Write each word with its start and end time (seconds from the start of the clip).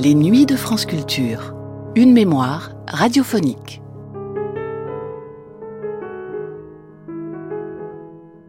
Les 0.00 0.14
Nuits 0.14 0.46
de 0.46 0.56
France 0.56 0.86
Culture. 0.86 1.54
Une 1.96 2.12
mémoire 2.12 2.70
radiophonique. 2.86 3.82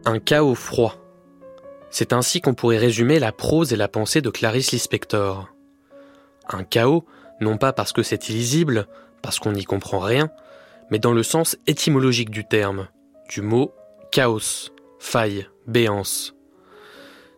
Un 0.06 0.18
chaos 0.20 0.54
froid. 0.54 0.94
C'est 1.90 2.12
ainsi 2.12 2.40
qu'on 2.40 2.54
pourrait 2.54 2.78
résumer 2.78 3.18
la 3.18 3.32
prose 3.32 3.72
et 3.72 3.76
la 3.76 3.88
pensée 3.88 4.22
de 4.22 4.30
Clarice 4.30 4.72
Lispector. 4.72 5.52
Un 6.48 6.62
chaos, 6.62 7.04
non 7.40 7.56
pas 7.56 7.72
parce 7.72 7.92
que 7.92 8.02
c'est 8.02 8.28
illisible, 8.28 8.86
parce 9.20 9.38
qu'on 9.38 9.52
n'y 9.52 9.64
comprend 9.64 9.98
rien, 9.98 10.30
mais 10.90 10.98
dans 10.98 11.12
le 11.12 11.22
sens 11.24 11.58
étymologique 11.66 12.30
du 12.30 12.44
terme, 12.46 12.86
du 13.28 13.42
mot 13.42 13.74
chaos, 14.10 14.72
faille, 14.98 15.46
béance. 15.66 16.34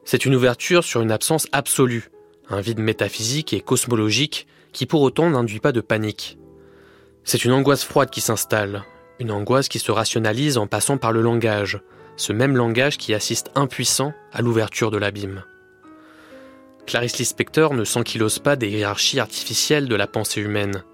C'est 0.05 0.25
une 0.25 0.35
ouverture 0.35 0.85
sur 0.85 1.03
une 1.03 1.13
absence 1.13 1.47
absolue, 1.53 2.11
un 2.49 2.61
vide 2.61 2.81
métaphysique 2.81 3.53
et 3.53 3.61
cosmologique 3.61 4.47
qui 4.73 4.87
pour 4.87 5.03
autant 5.03 5.29
n'induit 5.29 5.61
pas 5.61 5.73
de 5.73 5.83
panique. 5.83 6.39
C'est 7.25 7.45
une 7.45 7.53
angoisse 7.53 7.85
froide 7.85 8.11
qui 8.11 8.23
s'installe, 8.23 8.85
une 9.21 9.31
angoisse 9.31 9.69
qui 9.69 9.79
se 9.79 9.93
rationalise 9.93 10.57
en 10.57 10.67
passant 10.67 10.97
par 10.97 11.13
le 11.13 11.21
langage, 11.21 11.81
ce 12.17 12.33
même 12.33 12.57
langage 12.57 12.97
qui 12.97 13.13
assiste 13.13 13.51
impuissant 13.55 14.15
à 14.33 14.41
l'ouverture 14.41 14.91
de 14.91 14.99
l'abîme. 14.99 15.45
Clarice 16.87 17.19
Lispector 17.19 17.75
ne 17.75 17.85
s'ankylose 17.85 18.39
pas 18.39 18.57
des 18.57 18.71
hiérarchies 18.71 19.21
artificielles 19.21 19.89
de 19.89 19.95
la 19.95 20.07
pensée 20.07 20.41
humaine. 20.41 20.85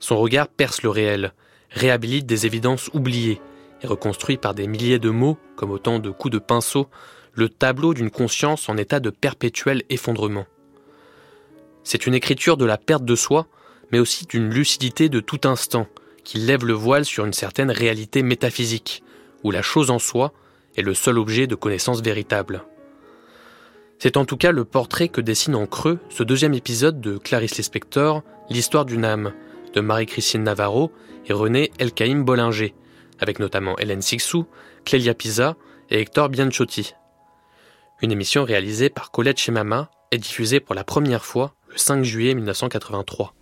Son 0.00 0.18
regard 0.18 0.48
perce 0.48 0.82
le 0.82 0.90
réel, 0.90 1.32
réhabilite 1.70 2.26
des 2.26 2.46
évidences 2.46 2.90
oubliées 2.92 3.40
reconstruit 3.86 4.36
par 4.36 4.54
des 4.54 4.66
milliers 4.66 4.98
de 4.98 5.10
mots, 5.10 5.38
comme 5.56 5.70
autant 5.70 5.98
de 5.98 6.10
coups 6.10 6.32
de 6.32 6.38
pinceau, 6.38 6.88
le 7.32 7.48
tableau 7.48 7.94
d'une 7.94 8.10
conscience 8.10 8.68
en 8.68 8.76
état 8.76 9.00
de 9.00 9.10
perpétuel 9.10 9.82
effondrement. 9.90 10.46
C'est 11.82 12.06
une 12.06 12.14
écriture 12.14 12.56
de 12.56 12.64
la 12.64 12.78
perte 12.78 13.04
de 13.04 13.16
soi, 13.16 13.46
mais 13.92 13.98
aussi 13.98 14.26
d'une 14.26 14.50
lucidité 14.50 15.08
de 15.08 15.20
tout 15.20 15.40
instant, 15.44 15.86
qui 16.24 16.38
lève 16.38 16.64
le 16.64 16.72
voile 16.72 17.04
sur 17.04 17.26
une 17.26 17.32
certaine 17.32 17.70
réalité 17.70 18.22
métaphysique, 18.22 19.02
où 19.42 19.50
la 19.50 19.62
chose 19.62 19.90
en 19.90 19.98
soi 19.98 20.32
est 20.76 20.82
le 20.82 20.94
seul 20.94 21.18
objet 21.18 21.46
de 21.46 21.54
connaissance 21.54 22.02
véritable. 22.02 22.64
C'est 23.98 24.16
en 24.16 24.24
tout 24.24 24.36
cas 24.36 24.52
le 24.52 24.64
portrait 24.64 25.08
que 25.08 25.20
dessine 25.20 25.54
en 25.54 25.66
creux 25.66 25.98
ce 26.08 26.22
deuxième 26.22 26.54
épisode 26.54 27.00
de 27.00 27.18
Clarice 27.18 27.56
Lispector, 27.56 28.22
L'histoire 28.50 28.84
d'une 28.84 29.06
âme, 29.06 29.32
de 29.72 29.80
Marie-Christine 29.80 30.42
Navarro 30.42 30.92
et 31.26 31.32
René 31.32 31.70
Elkaïm 31.78 32.24
Bollinger, 32.24 32.74
avec 33.24 33.38
notamment 33.38 33.78
Hélène 33.78 34.02
Sixou, 34.02 34.46
Clélia 34.84 35.14
Pisa 35.14 35.56
et 35.90 35.98
Hector 35.98 36.28
Bianchotti. 36.28 36.94
Une 38.02 38.12
émission 38.12 38.44
réalisée 38.44 38.90
par 38.90 39.10
Colette 39.10 39.40
Chemama 39.40 39.90
et 40.10 40.18
diffusée 40.18 40.60
pour 40.60 40.74
la 40.74 40.84
première 40.84 41.24
fois 41.24 41.54
le 41.68 41.78
5 41.78 42.04
juillet 42.04 42.34
1983. 42.34 43.34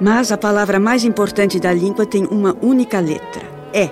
Mas 0.00 0.32
a 0.32 0.38
palavra 0.38 0.78
mais 0.80 1.04
importante 1.04 1.60
da 1.60 1.72
língua 1.72 2.06
tem 2.06 2.24
uma 2.26 2.56
única 2.62 3.00
letra: 3.00 3.42
é. 3.72 3.90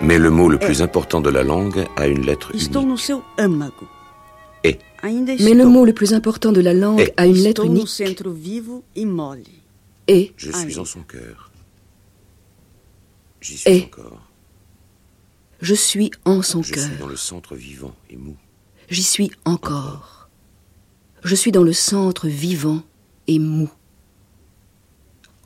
Mais 0.00 0.20
le 0.20 0.30
mot 0.30 0.48
le 0.48 0.58
plus 0.58 0.80
important 0.80 1.20
de 1.22 1.30
la 1.30 1.42
langue 1.42 1.86
a 1.96 2.06
une 2.06 2.22
lettre 2.24 2.50
Estou 2.54 2.82
unique. 2.82 2.90
no 2.90 2.98
seu 2.98 3.24
âmago. 3.38 3.88
É. 4.62 4.78
Ainda 5.02 5.32
Mais 5.32 5.40
estou. 5.40 5.54
le 5.56 5.64
mot 5.66 5.84
le 5.86 5.92
plus 5.94 6.12
important 6.12 6.52
de 6.52 6.60
la 6.60 6.74
langue 6.74 7.00
Et. 7.00 7.14
a 7.16 7.26
une 7.26 7.42
lettre 7.42 7.62
Estou 7.62 7.72
no 7.72 7.80
unique. 7.80 7.88
centro 7.88 8.30
vivo 8.32 8.84
e 8.94 9.04
mole. 9.06 9.42
Et 10.06 10.32
Je 10.36 10.52
suis 10.52 10.74
oui. 10.74 10.78
en 10.78 10.84
son 10.84 11.02
cœur. 11.02 11.50
J'y 13.40 13.56
suis 13.56 13.70
Et. 13.70 13.84
encore. 13.84 14.20
je 15.60 15.74
suis 15.74 16.10
en 16.24 16.42
son 16.42 16.62
Je 16.62 16.74
suis 16.78 16.90
dans 16.90 16.96
cœur. 16.98 17.08
le 17.08 17.16
centre 17.16 17.54
vivant 17.56 17.94
et 18.10 18.16
mou. 18.16 18.36
J'y 18.90 19.02
suis 19.02 19.30
encore. 19.44 20.28
Je 21.24 21.34
suis 21.34 21.50
dans 21.52 21.64
le 21.64 21.72
centre 21.72 22.28
vivant 22.28 22.82
et 23.26 23.38
mou. 23.38 23.68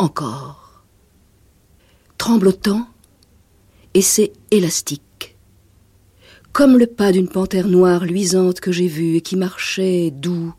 Encore. 0.00 0.82
Tremblotant, 2.16 2.88
et 3.92 4.00
c'est 4.00 4.32
élastique. 4.50 5.36
Comme 6.54 6.78
le 6.78 6.86
pas 6.86 7.12
d'une 7.12 7.28
panthère 7.28 7.68
noire 7.68 8.06
luisante 8.06 8.60
que 8.60 8.72
j'ai 8.72 8.88
vue 8.88 9.16
et 9.16 9.20
qui 9.20 9.36
marchait 9.36 10.10
doux, 10.10 10.54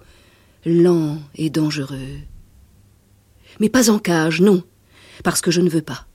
lent 0.64 1.18
et 1.34 1.50
dangereux. 1.50 2.20
Mais 3.60 3.70
pas 3.70 3.90
en 3.90 3.98
cage, 3.98 4.42
non, 4.42 4.62
parce 5.24 5.42
que 5.42 5.50
je 5.50 5.62
ne 5.62 5.72
veux 5.72 5.82
pas. 5.82 6.06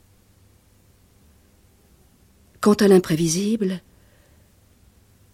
Quant 2.61 2.75
à 2.75 2.87
l'imprévisible, 2.87 3.83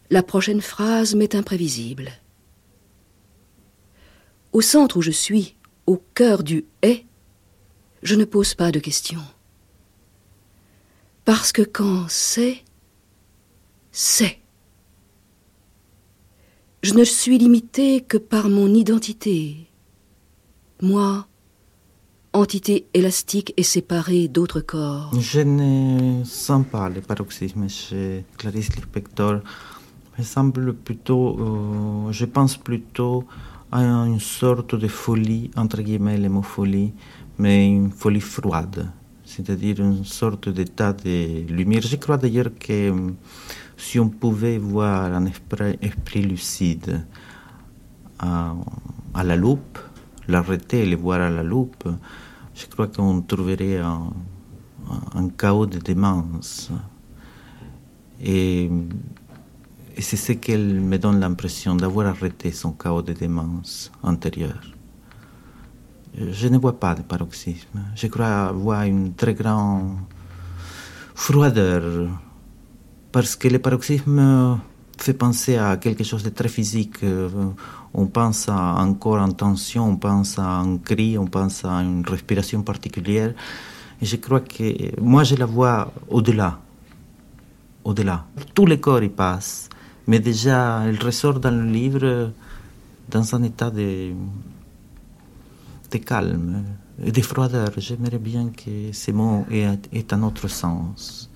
la 0.09 0.23
prochaine 0.23 0.63
phrase 0.63 1.15
m'est 1.15 1.35
imprévisible. 1.35 2.11
Au 4.55 4.63
centre 4.63 4.97
où 4.97 5.03
je 5.03 5.11
suis, 5.11 5.57
au 5.87 6.03
cœur 6.15 6.43
du 6.43 6.65
est, 6.81 7.05
je 8.03 8.15
ne 8.15 8.25
pose 8.25 8.55
pas 8.55 8.73
de 8.73 8.81
questions. 8.81 9.23
Parce 11.25 11.53
que 11.53 11.63
quand 11.63 12.07
c'est, 12.09 12.65
c'est. 13.93 14.39
Je 16.83 16.95
ne 16.95 17.05
suis 17.05 17.39
limité 17.39 18.01
que 18.01 18.19
par 18.19 18.49
mon 18.49 18.75
identité. 18.75 19.69
Moi, 20.81 21.29
entité 22.33 22.87
élastique 22.93 23.55
et 23.57 23.63
séparée 23.63 24.27
d'autres 24.27 24.61
corps. 24.61 25.13
Je 25.21 25.41
ne 25.41 26.25
sens 26.25 26.67
pas 26.67 26.89
le 26.89 27.01
paroxysme 27.01 27.69
chez 27.69 28.25
Clarice 28.37 28.75
Lispector. 28.75 29.41
Semble 30.21 30.75
plutôt, 30.75 31.39
euh, 31.39 32.13
je 32.13 32.25
pense 32.25 32.57
plutôt 32.57 33.25
à 33.71 33.81
une 33.81 34.21
sorte 34.21 34.75
de 34.75 34.87
folie, 34.87 35.51
entre 35.57 35.81
guillemets 35.81 36.19
le 36.19 36.29
mot 36.29 36.43
folie, 36.43 36.93
mais 37.43 37.67
une 37.67 37.91
folie 37.91 38.21
froide, 38.21 38.89
c'est-à-dire 39.25 39.81
une 39.81 40.05
sorte 40.05 40.49
d'état 40.49 40.93
de 40.93 41.45
lumière. 41.53 41.83
Je 41.83 41.97
crois 41.97 42.17
d'ailleurs 42.17 42.53
que 42.57 42.79
si 43.77 43.99
on 43.99 44.09
pouvait 44.09 44.59
voir 44.59 45.13
un 45.13 45.27
esprit, 45.27 46.23
lucide 46.23 47.05
à, 48.21 48.55
la 49.25 49.35
loupe, 49.35 49.77
l'arrêter 50.29 50.83
et 50.85 50.87
le 50.87 50.97
voir 50.97 51.21
à 51.21 51.31
la 51.31 51.43
loupe, 51.43 51.89
je 52.55 52.67
crois 52.67 52.87
qu'on 52.87 53.21
trouverait 53.23 53.79
un, 53.79 55.29
chaos 55.37 55.67
de 55.67 55.79
démence. 55.79 56.71
Et, 58.23 58.71
et 59.97 60.01
c'est 60.01 60.17
ce 60.17 60.33
qu'elle 60.35 60.81
me 60.81 60.97
donne 60.97 61.19
l'impression 61.19 61.75
d'avoir 61.75 62.07
arrêté 62.07 62.53
son 62.53 62.71
chaos 62.71 63.03
de 63.03 63.15
démence 63.15 63.91
antérieur. 64.05 64.63
Je 66.19 66.49
ne 66.49 66.59
vois 66.59 66.79
pas 66.79 66.95
de 66.95 67.03
paroxysme. 67.03 67.81
Je 67.95 68.07
crois 68.09 68.53
voir 68.53 68.83
une 68.83 69.15
très 69.15 69.35
grande 69.35 69.97
froideur. 71.15 72.09
Parce 73.11 73.37
que 73.37 73.49
le 73.49 73.59
paroxysme 73.59 74.59
fait 74.99 75.15
penser 75.15 75.57
à 75.57 75.77
quelque 75.77 76.05
chose 76.05 76.23
de 76.23 76.31
très 76.31 76.49
physique. 76.49 77.03
Euh, 77.03 77.29
On 77.95 78.07
pense 78.07 78.49
à 78.49 78.57
un 78.81 78.95
corps 78.95 79.21
en 79.21 79.33
tension, 79.33 79.87
on 79.87 79.97
pense 79.97 80.39
à 80.39 80.61
un 80.61 80.79
cri, 80.79 81.19
on 81.19 81.27
pense 81.27 81.65
à 81.65 81.83
une 81.83 82.05
respiration 82.07 82.63
particulière. 82.63 83.35
Et 84.01 84.07
je 84.07 84.17
crois 84.17 84.41
que 84.41 84.99
moi, 85.01 85.25
je 85.25 85.35
la 85.37 85.45
vois 85.45 85.93
au-delà. 86.09 86.59
Au-delà. 87.85 88.25
Tout 88.55 88.65
le 88.65 88.77
corps 88.79 89.03
y 89.03 89.11
passe. 89.11 89.69
Mais 90.07 90.21
déjà, 90.21 90.83
elle 90.87 90.99
ressort 91.05 91.39
dans 91.39 91.51
le 91.51 91.67
livre 91.71 92.33
dans 93.11 93.35
un 93.35 93.43
état 93.43 93.71
de, 93.71 94.13
de 95.93 95.99
calme, 95.99 96.65
des 96.99 97.23
froideurs. 97.23 97.73
J'aimerais 97.77 98.19
bien 98.19 98.51
que 98.51 98.93
ces 98.93 99.13
mots 99.13 99.45
aient, 99.51 99.79
aient 99.93 100.13
un 100.13 100.23
autre 100.23 100.49
sens. 100.49 101.31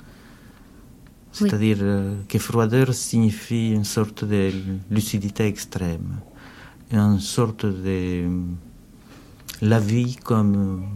C'est-à-dire 1.33 1.79
euh, 1.83 2.17
que 2.29 2.39
froideur 2.39 2.95
signifie 2.95 3.73
une 3.73 3.85
sorte 3.85 4.25
de 4.25 4.51
lucidité 4.91 5.45
extrême, 5.47 6.17
une 6.91 7.21
sorte 7.21 7.67
de 7.67 8.25
la 9.61 9.79
vie 9.79 10.17
comme 10.17 10.87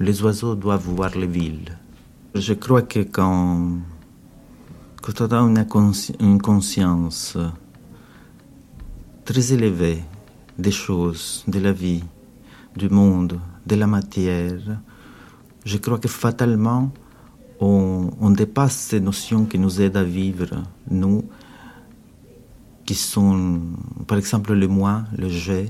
les 0.00 0.20
oiseaux 0.22 0.56
doivent 0.56 0.88
voir 0.88 1.16
les 1.16 1.28
villes. 1.28 1.78
Je 2.34 2.54
crois 2.54 2.82
que 2.82 3.00
quand, 3.00 3.78
quand 5.00 5.20
on 5.20 5.32
a 5.32 5.40
une, 5.40 5.92
une 6.18 6.42
conscience 6.42 7.38
très 9.24 9.52
élevée 9.52 10.02
des 10.58 10.72
choses, 10.72 11.44
de 11.46 11.60
la 11.60 11.72
vie, 11.72 12.02
du 12.76 12.88
monde, 12.88 13.38
de 13.66 13.76
la 13.76 13.86
matière, 13.86 14.58
je 15.64 15.76
crois 15.78 15.98
que 15.98 16.08
fatalement, 16.08 16.92
on, 17.60 18.30
dépasse 18.30 18.76
ces 18.76 19.00
notions 19.00 19.44
qui 19.44 19.58
nous 19.58 19.80
aident 19.80 19.96
à 19.96 20.04
vivre, 20.04 20.50
nous, 20.90 21.24
qui 22.84 22.94
sont, 22.94 23.60
par 24.08 24.18
exemple, 24.18 24.52
le 24.54 24.66
moi, 24.66 25.04
le 25.16 25.28
je. 25.28 25.66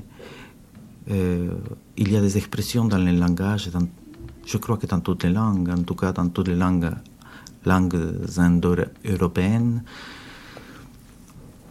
Euh, 1.11 1.51
il 1.97 2.11
y 2.11 2.17
a 2.17 2.21
des 2.21 2.37
expressions 2.37 2.85
dans 2.85 2.97
les 2.97 3.11
langages, 3.11 3.69
je 4.45 4.57
crois 4.57 4.77
que 4.77 4.87
dans 4.87 5.01
toutes 5.01 5.23
les 5.23 5.29
langues, 5.29 5.69
en 5.69 5.83
tout 5.83 5.95
cas 5.95 6.11
dans 6.13 6.29
toutes 6.29 6.47
les 6.47 6.55
langues, 6.55 6.91
langues 7.65 7.99
indo-européennes, 8.37 9.83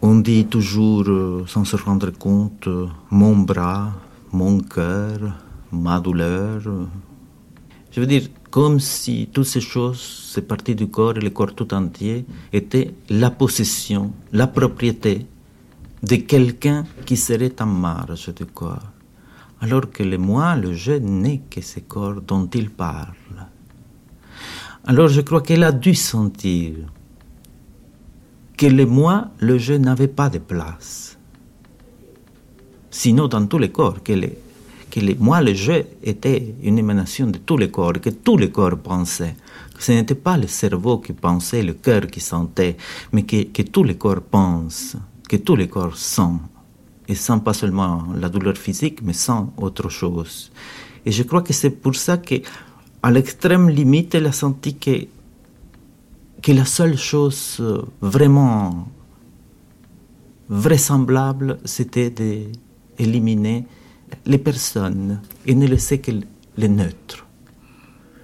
on 0.01 0.15
dit 0.19 0.45
toujours, 0.45 1.05
euh, 1.07 1.43
sans 1.47 1.65
se 1.65 1.75
rendre 1.75 2.11
compte, 2.11 2.69
mon 3.09 3.37
bras, 3.37 3.91
mon 4.33 4.59
cœur, 4.59 5.19
ma 5.71 5.99
douleur. 5.99 6.61
Je 7.91 7.99
veux 7.99 8.07
dire, 8.07 8.23
comme 8.49 8.79
si 8.79 9.29
toutes 9.31 9.45
ces 9.45 9.61
choses, 9.61 10.31
ces 10.33 10.41
parties 10.41 10.75
du 10.75 10.87
corps 10.87 11.15
et 11.17 11.21
le 11.21 11.29
corps 11.29 11.53
tout 11.53 11.73
entier, 11.73 12.25
étaient 12.51 12.93
la 13.09 13.29
possession, 13.29 14.11
la 14.31 14.47
propriété 14.47 15.27
de 16.01 16.15
quelqu'un 16.17 16.85
qui 17.05 17.15
serait 17.15 17.61
en 17.61 17.67
marge 17.67 18.33
du 18.33 18.45
corps. 18.45 18.91
Alors 19.61 19.89
que 19.91 20.03
le 20.03 20.17
moi, 20.17 20.55
le 20.55 20.73
je, 20.73 20.93
n'est 20.93 21.43
que 21.49 21.61
ce 21.61 21.79
corps 21.79 22.19
dont 22.21 22.47
il 22.53 22.69
parle. 22.69 23.47
Alors 24.85 25.07
je 25.07 25.21
crois 25.21 25.41
qu'elle 25.41 25.63
a 25.63 25.71
dû 25.71 25.95
sentir 25.95 26.73
que 28.57 28.65
le 28.65 28.85
moi, 28.85 29.29
le 29.39 29.57
je 29.57 29.73
n'avait 29.73 30.09
pas 30.09 30.29
de 30.29 30.39
place. 30.39 31.17
Sinon 32.95 33.27
dans 33.27 33.47
tous 33.47 33.57
les 33.57 33.71
corps, 33.71 34.03
que 34.03 34.13
que 34.91 34.99
moi, 35.17 35.41
le 35.41 35.55
jeu 35.55 35.83
était 36.03 36.53
une 36.61 36.77
émanation 36.77 37.25
de 37.25 37.39
tous 37.39 37.57
les 37.57 37.71
corps, 37.71 37.93
que 37.93 38.11
tous 38.11 38.37
les 38.37 38.51
corps 38.51 38.77
pensaient. 38.77 39.35
Ce 39.79 39.91
n'était 39.91 40.13
pas 40.13 40.37
le 40.37 40.45
cerveau 40.45 40.99
qui 40.99 41.13
pensait, 41.13 41.63
le 41.63 41.73
cœur 41.73 42.05
qui 42.05 42.19
sentait, 42.19 42.77
mais 43.11 43.23
que, 43.23 43.45
que 43.45 43.63
tous 43.63 43.83
les 43.83 43.95
corps 43.97 44.21
pensent, 44.21 44.95
que 45.27 45.37
tous 45.37 45.55
les 45.55 45.67
corps 45.67 45.97
sentent. 45.97 46.41
Et 47.07 47.15
sans 47.15 47.39
pas 47.39 47.53
seulement 47.53 48.03
la 48.15 48.29
douleur 48.29 48.55
physique, 48.55 49.01
mais 49.01 49.13
sans 49.13 49.51
autre 49.57 49.89
chose. 49.89 50.51
Et 51.03 51.11
je 51.11 51.23
crois 51.23 51.41
que 51.41 51.53
c'est 51.53 51.71
pour 51.71 51.95
ça 51.95 52.17
que, 52.17 52.35
à 53.01 53.09
l'extrême 53.09 53.69
limite, 53.69 54.13
elle 54.13 54.27
a 54.27 54.31
senti 54.31 54.75
que, 54.75 55.07
que 56.43 56.51
la 56.51 56.65
seule 56.65 56.99
chose 56.99 57.59
vraiment 57.99 58.87
vraisemblable, 60.49 61.57
c'était 61.65 62.51
d'éliminer 63.03 63.65
les 64.25 64.37
personnes 64.37 65.19
et 65.45 65.55
ne 65.55 65.67
laisser 65.67 65.99
que 65.99 66.11
les 66.57 66.69
neutres. 66.69 67.25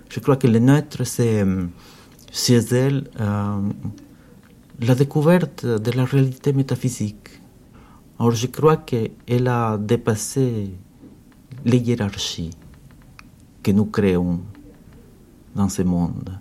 Je 0.09 0.19
crois 0.19 0.37
que 0.37 0.47
les 0.47 0.59
neutres, 0.59 1.03
c'est 1.03 1.41
euh, 1.41 1.65
chez 2.31 2.59
elles 2.83 3.03
euh, 3.19 3.61
la 4.81 4.95
découverte 4.95 5.65
de 5.65 5.91
la 5.91 6.05
réalité 6.05 6.53
métaphysique. 6.53 7.29
Alors 8.17 8.31
je 8.31 8.47
crois 8.47 8.77
qu'elle 8.77 9.47
a 9.47 9.77
dépassé 9.77 10.71
les 11.65 11.77
hiérarchies 11.77 12.51
que 13.63 13.71
nous 13.71 13.85
créons 13.85 14.39
dans 15.55 15.69
ce 15.69 15.81
monde 15.81 16.39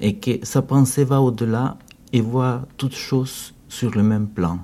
et 0.00 0.16
que 0.16 0.44
sa 0.44 0.62
pensée 0.62 1.04
va 1.04 1.20
au-delà 1.20 1.78
et 2.12 2.20
voit 2.20 2.66
toutes 2.76 2.96
choses 2.96 3.54
sur 3.68 3.90
le 3.92 4.02
même 4.02 4.28
plan. 4.28 4.58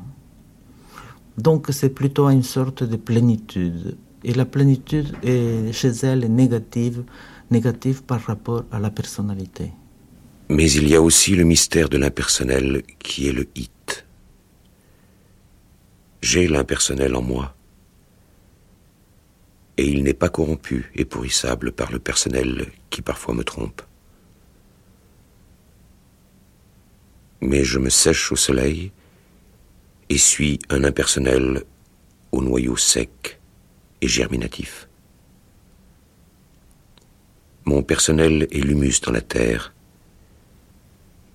Donc 1.38 1.66
c'est 1.70 1.90
plutôt 1.90 2.28
une 2.28 2.42
sorte 2.42 2.84
de 2.84 2.96
plénitude. 2.96 3.96
Et 4.22 4.32
la 4.32 4.44
plénitude 4.44 5.14
est, 5.22 5.72
chez 5.72 5.90
elle 6.02 6.24
est 6.24 6.28
négative, 6.28 7.04
négative 7.50 8.02
par 8.04 8.20
rapport 8.22 8.64
à 8.70 8.78
la 8.78 8.90
personnalité. 8.90 9.72
Mais 10.48 10.70
il 10.70 10.88
y 10.88 10.94
a 10.94 11.02
aussi 11.02 11.34
le 11.34 11.44
mystère 11.44 11.88
de 11.88 11.98
l'impersonnel 11.98 12.82
qui 12.98 13.28
est 13.28 13.32
le 13.32 13.46
it. 13.56 14.06
J'ai 16.22 16.48
l'impersonnel 16.48 17.14
en 17.16 17.22
moi. 17.22 17.54
Et 19.76 19.88
il 19.88 20.04
n'est 20.04 20.14
pas 20.14 20.28
corrompu 20.28 20.90
et 20.94 21.04
pourrissable 21.04 21.72
par 21.72 21.90
le 21.90 21.98
personnel 21.98 22.66
qui 22.90 23.02
parfois 23.02 23.34
me 23.34 23.42
trompe. 23.42 23.82
Mais 27.40 27.64
je 27.64 27.78
me 27.78 27.90
sèche 27.90 28.30
au 28.32 28.36
soleil 28.36 28.92
et 30.08 30.18
suis 30.18 30.58
un 30.70 30.84
impersonnel 30.84 31.64
au 32.32 32.42
noyau 32.42 32.76
sec 32.76 33.40
et 34.00 34.08
germinatif. 34.08 34.88
Mon 37.64 37.82
personnel 37.82 38.46
est 38.50 38.58
l'humus 38.58 39.00
dans 39.02 39.12
la 39.12 39.22
terre 39.22 39.74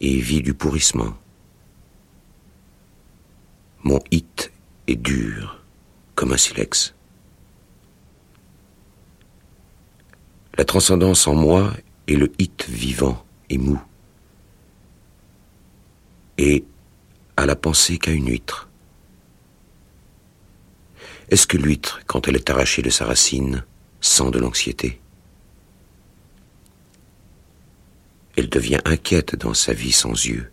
et 0.01 0.19
vit 0.19 0.41
du 0.41 0.53
pourrissement. 0.53 1.13
Mon 3.83 3.99
hit 4.11 4.51
est 4.87 4.95
dur 4.95 5.63
comme 6.15 6.33
un 6.33 6.37
silex. 6.37 6.93
La 10.57 10.65
transcendance 10.65 11.25
en 11.27 11.35
moi 11.35 11.73
est 12.07 12.15
le 12.15 12.31
hit 12.37 12.65
vivant 12.69 13.23
et 13.49 13.57
mou. 13.57 13.81
Et 16.37 16.65
à 17.39 17.45
la 17.45 17.55
pensée 17.55 17.97
qu'à 17.97 18.11
une 18.11 18.29
huître. 18.29 18.67
Est-ce 21.29 21.47
que 21.47 21.55
l'huître, 21.55 22.01
quand 22.05 22.27
elle 22.27 22.35
est 22.35 22.49
arrachée 22.49 22.81
de 22.81 22.89
sa 22.89 23.05
racine, 23.05 23.63
sent 24.01 24.29
de 24.31 24.39
l'anxiété? 24.39 24.99
Elle 28.35 28.49
devient 28.49 28.81
inquiète 28.83 29.35
dans 29.35 29.53
sa 29.53 29.71
vie 29.71 29.93
sans 29.93 30.11
yeux. 30.11 30.51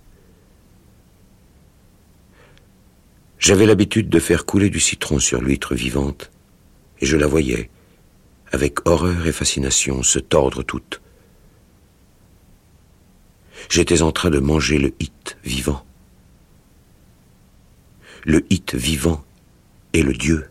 J'avais 3.40 3.66
l'habitude 3.66 4.08
de 4.08 4.20
faire 4.20 4.46
couler 4.46 4.70
du 4.70 4.78
citron 4.78 5.18
sur 5.18 5.42
l'huître 5.42 5.74
vivante, 5.74 6.30
et 7.00 7.06
je 7.06 7.16
la 7.16 7.26
voyais, 7.26 7.68
avec 8.52 8.86
horreur 8.86 9.26
et 9.26 9.32
fascination, 9.32 10.04
se 10.04 10.20
tordre 10.20 10.62
toute. 10.62 11.00
J'étais 13.68 14.02
en 14.02 14.12
train 14.12 14.30
de 14.30 14.38
manger 14.38 14.78
le 14.78 14.94
hit 15.00 15.36
vivant 15.42 15.84
le 18.26 18.44
hit 18.50 18.74
vivant 18.74 19.24
et 19.92 20.02
le 20.02 20.12
Dieu. 20.12 20.50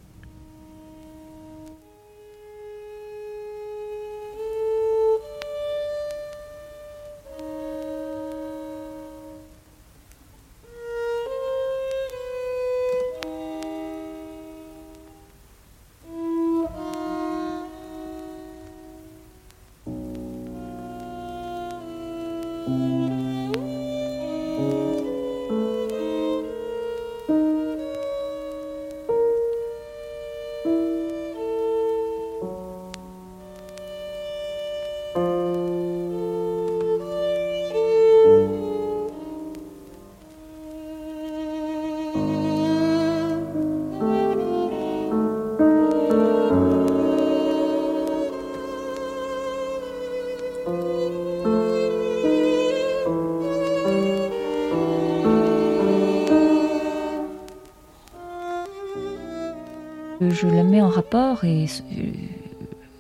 Je 60.50 60.56
la 60.56 60.64
mets 60.64 60.82
en 60.82 60.90
rapport 60.90 61.44
et 61.44 61.66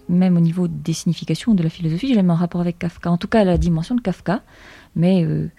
même 0.10 0.38
au 0.38 0.40
niveau 0.40 0.68
des 0.68 0.94
significations 0.94 1.54
de 1.54 1.64
la 1.64 1.70
philosophie, 1.70 2.10
je 2.10 2.14
l'ai 2.14 2.24
mis 2.24 2.32
en 2.32 2.36
rapport 2.36 2.62
avec 2.62 2.80
Kafka. 2.80 3.12
En 3.12 3.18
tout 3.18 3.28
cas, 3.28 3.44
la 3.44 3.58
dimension 3.58 3.96
de 3.96 4.02
Kafka, 4.02 4.42
mais 4.96 5.24
euh, 5.24 5.50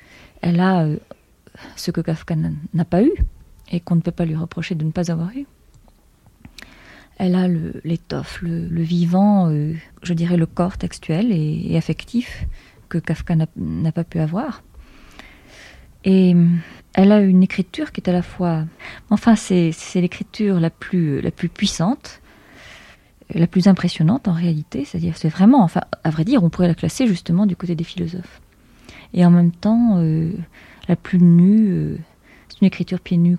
elle 0.41 0.61
a 0.61 0.85
euh, 0.85 0.97
ce 1.77 1.91
que 1.91 2.01
Kafka 2.01 2.35
n'a 2.75 2.85
pas 2.85 3.03
eu 3.03 3.13
et 3.71 3.81
qu'on 3.81 3.97
ne 3.97 4.01
peut 4.01 4.13
pas 4.13 4.25
lui 4.25 4.37
reprocher 4.37 4.75
de 4.75 4.85
ne 4.85 4.91
pas 4.91 5.11
avoir 5.11 5.31
eu. 5.37 5.47
Elle 7.19 7.35
a 7.35 7.49
l'étoffe, 7.85 8.43
le, 8.43 8.83
vivant, 8.83 9.49
euh, 9.51 9.73
je 10.03 10.13
dirais 10.13 10.37
le 10.37 10.47
corps 10.47 10.77
textuel 10.77 11.33
et, 11.33 11.77
affectif 11.77 12.47
que 12.89 12.99
Kafka 12.99 13.35
n'a 13.57 13.93
pas 13.93 14.05
pu 14.05 14.21
avoir. 14.21 14.63
Et 16.07 16.35
elle 16.95 17.13
a 17.13 17.21
une 17.21 17.43
écriture 17.43 17.93
qui 17.93 18.01
est 18.01 18.09
à 18.09 18.13
la 18.13 18.23
fois... 18.23 18.65
Enfin, 19.11 19.37
c'est 19.37 19.75
l'écriture 19.97 20.59
la 20.61 20.71
plus, 20.71 21.21
la 21.21 21.31
plus 21.31 21.51
puissante, 21.51 22.23
la 23.35 23.47
plus 23.47 23.69
impressionnante 23.69 24.29
en 24.29 24.33
réalité. 24.33 24.85
C'est-à-dire, 24.85 25.17
c'est 25.17 25.29
vraiment, 25.29 25.63
enfin, 25.63 25.83
à 26.05 26.11
vrai 26.11 26.25
dire, 26.25 26.43
on 26.43 26.49
pourrait 26.49 26.69
la 26.69 26.75
classer 26.75 27.07
justement 27.07 27.45
du 27.45 27.57
côté 27.57 27.75
des 27.75 27.85
philosophes. 27.85 28.41
Et 29.13 29.27
en 29.27 29.31
même 29.31 29.53
temps, 29.53 29.97
euh, 29.99 30.33
la 30.89 30.97
plus 30.97 31.19
nue, 31.19 31.69
euh, 31.69 31.97
c'est 32.49 32.61
une 32.61 32.69
écriture 32.69 33.01
pieds 33.01 33.19
nus. 33.19 33.39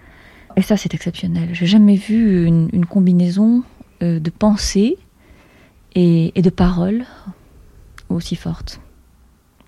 Et 0.55 0.61
ça, 0.61 0.75
c'est 0.75 0.93
exceptionnel. 0.93 1.49
J'ai 1.53 1.67
jamais 1.67 1.95
vu 1.95 2.45
une, 2.45 2.85
combinaison 2.85 3.63
euh, 4.03 4.19
de 4.19 4.29
pensée 4.29 4.97
et, 5.95 6.31
de 6.35 6.49
paroles 6.49 7.05
aussi 8.09 8.35
forte. 8.35 8.79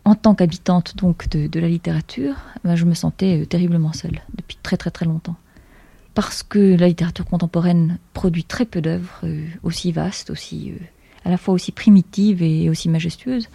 En 0.05 0.15
tant 0.15 0.33
qu'habitante 0.33 0.95
donc 0.97 1.29
de, 1.29 1.59
la 1.59 1.67
littérature, 1.67 2.35
ben, 2.63 2.75
je 2.75 2.85
me 2.85 2.93
sentais 2.93 3.45
terriblement 3.45 3.93
seule 3.93 4.21
depuis 4.35 4.57
très 4.63 4.77
très 4.77 4.91
très 4.91 5.05
longtemps. 5.05 5.35
Parce 6.15 6.41
que 6.43 6.75
la 6.75 6.87
littérature 6.87 7.25
contemporaine 7.25 7.99
produit 8.13 8.43
très 8.43 8.65
peu 8.65 8.81
d'œuvres 8.81 9.21
aussi 9.63 9.91
vastes, 9.91 10.29
aussi 10.31 10.73
à 11.23 11.29
la 11.29 11.37
fois 11.37 11.53
aussi 11.53 11.71
primitives 11.71 12.41
et 12.41 12.69
aussi 12.69 12.89
majestueuses. 12.89 13.49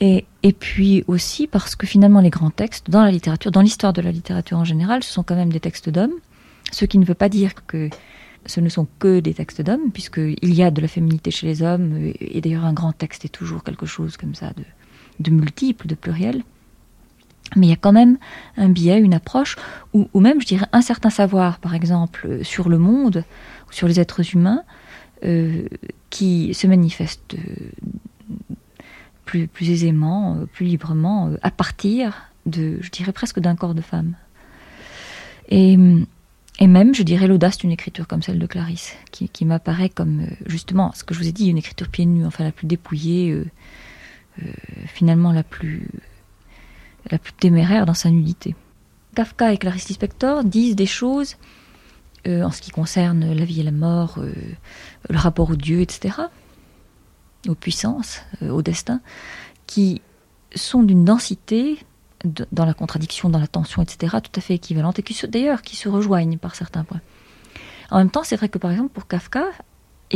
Et, 0.00 0.26
et, 0.42 0.52
puis 0.52 1.04
aussi 1.06 1.46
parce 1.46 1.76
que 1.76 1.86
finalement 1.86 2.20
les 2.20 2.30
grands 2.30 2.50
textes 2.50 2.90
dans 2.90 3.02
la 3.02 3.10
littérature, 3.10 3.52
dans 3.52 3.60
l'histoire 3.60 3.92
de 3.92 4.02
la 4.02 4.10
littérature 4.10 4.58
en 4.58 4.64
général, 4.64 5.04
ce 5.04 5.12
sont 5.12 5.22
quand 5.22 5.36
même 5.36 5.52
des 5.52 5.60
textes 5.60 5.88
d'hommes, 5.88 6.14
ce 6.72 6.84
qui 6.84 6.98
ne 6.98 7.04
veut 7.04 7.14
pas 7.14 7.28
dire 7.28 7.52
que 7.66 7.88
ce 8.46 8.60
ne 8.60 8.68
sont 8.68 8.86
que 8.98 9.20
des 9.20 9.34
textes 9.34 9.62
d'hommes, 9.62 9.90
puisqu'il 9.92 10.54
y 10.54 10.62
a 10.62 10.70
de 10.70 10.80
la 10.80 10.88
féminité 10.88 11.30
chez 11.30 11.46
les 11.46 11.62
hommes, 11.62 12.12
et 12.20 12.40
d'ailleurs 12.40 12.64
un 12.64 12.72
grand 12.72 12.92
texte 12.92 13.24
est 13.24 13.28
toujours 13.28 13.62
quelque 13.64 13.86
chose 13.86 14.16
comme 14.16 14.34
ça 14.34 14.50
de, 14.50 14.64
de 15.20 15.30
multiple, 15.30 15.86
de 15.86 15.94
pluriel. 15.94 16.42
Mais 17.56 17.66
il 17.66 17.70
y 17.70 17.74
a 17.74 17.76
quand 17.76 17.92
même 17.92 18.18
un 18.56 18.68
biais, 18.68 18.98
une 18.98 19.14
approche, 19.14 19.56
ou, 19.92 20.08
même, 20.18 20.40
je 20.40 20.46
dirais, 20.46 20.66
un 20.72 20.80
certain 20.80 21.10
savoir, 21.10 21.58
par 21.58 21.74
exemple, 21.74 22.42
sur 22.42 22.68
le 22.68 22.78
monde, 22.78 23.24
sur 23.70 23.86
les 23.86 24.00
êtres 24.00 24.34
humains, 24.34 24.62
euh, 25.24 25.68
qui 26.10 26.52
se 26.54 26.66
manifeste 26.66 27.36
plus, 29.24 29.46
plus 29.48 29.70
aisément, 29.70 30.36
euh, 30.36 30.46
plus 30.46 30.66
librement, 30.66 31.28
euh, 31.28 31.36
à 31.42 31.50
partir 31.50 32.30
de, 32.46 32.78
je 32.80 32.90
dirais 32.90 33.12
presque 33.12 33.40
d'un 33.40 33.56
corps 33.56 33.74
de 33.74 33.80
femme. 33.80 34.14
Et, 35.48 35.76
et 36.60 36.66
même, 36.66 36.94
je 36.94 37.02
dirais, 37.02 37.26
l'audace 37.26 37.58
d'une 37.58 37.72
écriture 37.72 38.06
comme 38.06 38.22
celle 38.22 38.38
de 38.38 38.46
Clarisse, 38.46 38.94
qui, 39.10 39.28
qui 39.28 39.44
m'apparaît 39.44 39.88
comme, 39.88 40.20
euh, 40.20 40.34
justement, 40.46 40.92
ce 40.94 41.04
que 41.04 41.14
je 41.14 41.20
vous 41.20 41.28
ai 41.28 41.32
dit, 41.32 41.48
une 41.48 41.58
écriture 41.58 41.88
pieds 41.88 42.06
nus, 42.06 42.24
enfin 42.24 42.44
la 42.44 42.52
plus 42.52 42.66
dépouillée, 42.66 43.44
finalement 44.86 45.32
la 45.32 45.42
plus, 45.42 45.88
la 47.10 47.18
plus 47.18 47.32
téméraire 47.32 47.86
dans 47.86 47.94
sa 47.94 48.10
nudité. 48.10 48.54
Kafka 49.14 49.52
et 49.52 49.58
Clarisse 49.58 49.88
Lispector 49.88 50.44
disent 50.44 50.76
des 50.76 50.86
choses 50.86 51.36
en 52.26 52.50
ce 52.50 52.62
qui 52.62 52.70
concerne 52.70 53.32
la 53.32 53.44
vie 53.44 53.60
et 53.60 53.62
la 53.64 53.70
mort, 53.70 54.18
le 54.18 55.18
rapport 55.18 55.50
au 55.50 55.56
Dieu, 55.56 55.80
etc., 55.80 56.14
aux 57.48 57.54
puissances, 57.54 58.22
euh, 58.42 58.50
au 58.50 58.62
destin, 58.62 59.00
qui 59.66 60.02
sont 60.54 60.82
d'une 60.82 61.04
densité 61.04 61.78
dans 62.24 62.64
la 62.64 62.72
contradiction, 62.72 63.28
dans 63.28 63.38
la 63.38 63.46
tension, 63.46 63.82
etc., 63.82 64.16
tout 64.22 64.38
à 64.38 64.40
fait 64.40 64.54
équivalente, 64.54 64.98
et 64.98 65.02
qui 65.02 65.14
d'ailleurs 65.28 65.60
qui 65.60 65.76
se 65.76 65.88
rejoignent 65.90 66.38
par 66.38 66.54
certains 66.54 66.84
points. 66.84 67.02
En 67.90 67.98
même 67.98 68.10
temps, 68.10 68.24
c'est 68.24 68.36
vrai 68.36 68.48
que 68.48 68.56
par 68.56 68.70
exemple 68.70 68.90
pour 68.90 69.06
Kafka, 69.06 69.44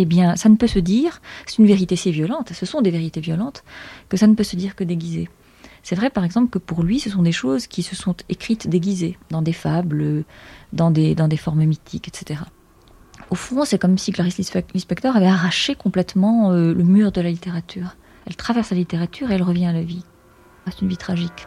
eh 0.01 0.05
bien, 0.05 0.37
ça 0.37 0.49
ne 0.49 0.55
peut 0.55 0.69
se 0.69 0.79
dire, 0.79 1.21
c'est 1.47 1.59
une 1.59 1.67
vérité 1.67 1.97
si 1.97 2.13
violente, 2.13 2.53
ce 2.53 2.67
sont 2.67 2.81
des 2.81 2.91
vérités 2.91 3.21
violentes, 3.21 3.65
que 4.09 4.17
ça 4.17 4.29
ne 4.29 4.35
peut 4.35 4.45
se 4.45 4.55
dire 4.55 4.77
que 4.77 4.85
déguisé. 4.85 5.29
C'est 5.83 5.97
vrai 5.97 6.09
par 6.09 6.25
exemple 6.25 6.51
que 6.51 6.59
pour 6.59 6.83
lui, 6.83 7.01
ce 7.01 7.11
sont 7.11 7.23
des 7.23 7.33
choses 7.33 7.67
qui 7.67 7.83
se 7.83 7.97
sont 7.97 8.15
écrites 8.29 8.69
déguisées, 8.69 9.19
dans 9.31 9.43
des 9.43 9.53
fables, 9.53 10.25
dans 10.73 10.91
des, 10.91 11.15
dans 11.15 11.27
des 11.27 11.37
formes 11.37 11.65
mythiques, 11.65 12.07
etc. 12.07 12.43
Au 13.31 13.35
fond, 13.35 13.65
c'est 13.65 13.79
comme 13.79 13.99
si 13.99 14.13
Clarice 14.13 14.39
Lispector 14.39 15.17
avait 15.17 15.27
arraché 15.27 15.75
complètement 15.75 16.53
euh, 16.53 16.73
le 16.73 16.85
mur 16.85 17.11
de 17.11 17.21
la 17.21 17.31
littérature. 17.31 17.97
Elle 18.27 18.37
traverse 18.37 18.71
la 18.71 18.77
littérature 18.77 19.31
et 19.31 19.35
elle 19.35 19.43
revient 19.43 19.67
à 19.67 19.73
la 19.73 19.83
vie. 19.83 20.05
C'est 20.67 20.83
une 20.83 20.89
vie 20.89 20.97
tragique. 20.97 21.47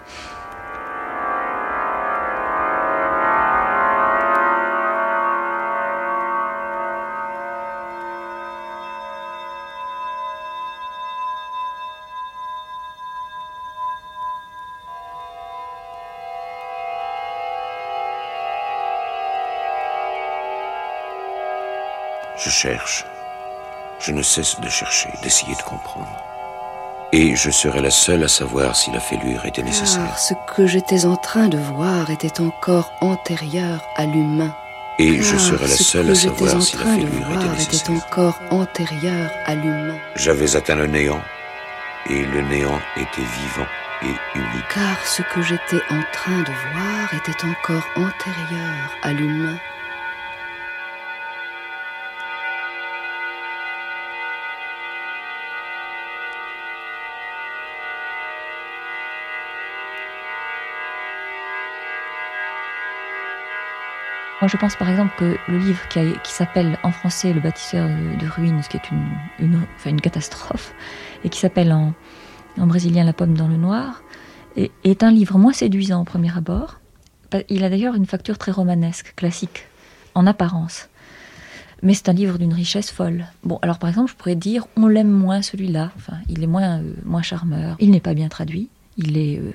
Je 22.43 22.49
cherche. 22.49 23.05
Je 23.99 24.11
ne 24.11 24.23
cesse 24.23 24.59
de 24.59 24.67
chercher, 24.67 25.09
d'essayer 25.21 25.53
de 25.53 25.61
comprendre. 25.61 26.17
Et 27.13 27.35
je 27.35 27.51
serai 27.51 27.81
la 27.81 27.91
seule 27.91 28.23
à 28.23 28.27
savoir 28.27 28.75
si 28.75 28.89
la 28.91 28.99
fêlure 28.99 29.45
était 29.45 29.61
nécessaire. 29.61 30.17
ce 30.17 30.33
que 30.47 30.65
j'étais 30.65 31.05
en 31.05 31.17
train 31.17 31.49
de 31.49 31.59
voir 31.59 32.09
était 32.09 32.41
encore 32.41 32.91
antérieur 33.01 33.85
à 33.95 34.05
l'humain. 34.05 34.55
Et 34.97 35.21
je 35.21 35.37
serai 35.37 35.67
la 35.67 35.75
seule 35.75 36.09
à 36.09 36.15
savoir 36.15 36.61
si 36.63 36.77
la 36.77 36.85
fêlure 36.85 37.31
était 37.31 37.49
nécessaire. 37.49 37.95
était 37.95 38.05
encore 38.05 38.39
antérieur 38.49 39.29
à 39.45 39.53
l'humain. 39.53 39.97
J'avais 40.15 40.55
atteint 40.55 40.75
le 40.75 40.87
néant, 40.87 41.21
et 42.09 42.23
le 42.23 42.41
néant 42.41 42.79
était 42.95 43.21
vivant 43.21 43.67
et 44.01 44.39
unique. 44.39 44.67
Car 44.73 45.05
ce 45.05 45.21
que 45.21 45.43
j'étais 45.43 45.83
en 45.91 46.01
train 46.11 46.39
de 46.39 46.53
voir 46.73 47.13
était 47.13 47.45
encore 47.45 47.87
antérieur 47.95 48.97
à 49.03 49.13
l'humain. 49.13 49.57
Moi, 64.41 64.47
je 64.47 64.57
pense 64.57 64.75
par 64.75 64.89
exemple 64.89 65.13
que 65.17 65.37
le 65.47 65.57
livre 65.59 65.79
qui, 65.87 66.31
s'appelle 66.31 66.79
en 66.81 66.91
français 66.91 67.31
Le 67.31 67.41
bâtisseur 67.41 67.87
de, 67.87 68.27
ruines, 68.27 68.63
ce 68.63 68.69
qui 68.69 68.77
est 68.77 68.91
une, 69.39 69.61
une, 69.85 70.01
catastrophe, 70.01 70.73
et 71.23 71.29
qui 71.29 71.39
s'appelle 71.39 71.71
en, 71.71 71.93
brésilien 72.57 73.03
La 73.03 73.13
pomme 73.13 73.35
dans 73.35 73.47
le 73.47 73.57
noir, 73.57 74.01
est, 74.55 74.71
est, 74.83 75.03
un 75.03 75.11
livre 75.11 75.37
moins 75.37 75.53
séduisant 75.53 76.01
au 76.01 76.05
premier 76.05 76.35
abord. 76.35 76.79
Il 77.49 77.63
a 77.63 77.69
d'ailleurs 77.69 77.93
une 77.93 78.07
facture 78.07 78.39
très 78.39 78.51
romanesque, 78.51 79.13
classique, 79.15 79.67
en 80.15 80.25
apparence. 80.25 80.89
Mais 81.83 81.93
c'est 81.93 82.09
un 82.09 82.13
livre 82.13 82.37
d'une 82.37 82.53
richesse 82.53 82.91
folle. 82.91 83.25
Bon, 83.43 83.59
alors 83.61 83.79
par 83.79 83.89
exemple, 83.89 84.11
je 84.11 84.15
pourrais 84.15 84.35
dire, 84.35 84.65
on 84.75 84.87
l'aime 84.87 85.09
moins 85.09 85.41
celui-là. 85.41 85.91
Enfin, 85.95 86.17
il 86.29 86.43
est 86.43 86.47
moins, 86.47 86.79
euh, 86.79 86.93
moins 87.05 87.21
charmeur. 87.21 87.75
Il 87.79 87.91
n'est 87.91 87.99
pas 87.99 88.13
bien 88.13 88.27
traduit. 88.27 88.69
Il 88.97 89.17
est. 89.17 89.39
Euh, 89.39 89.51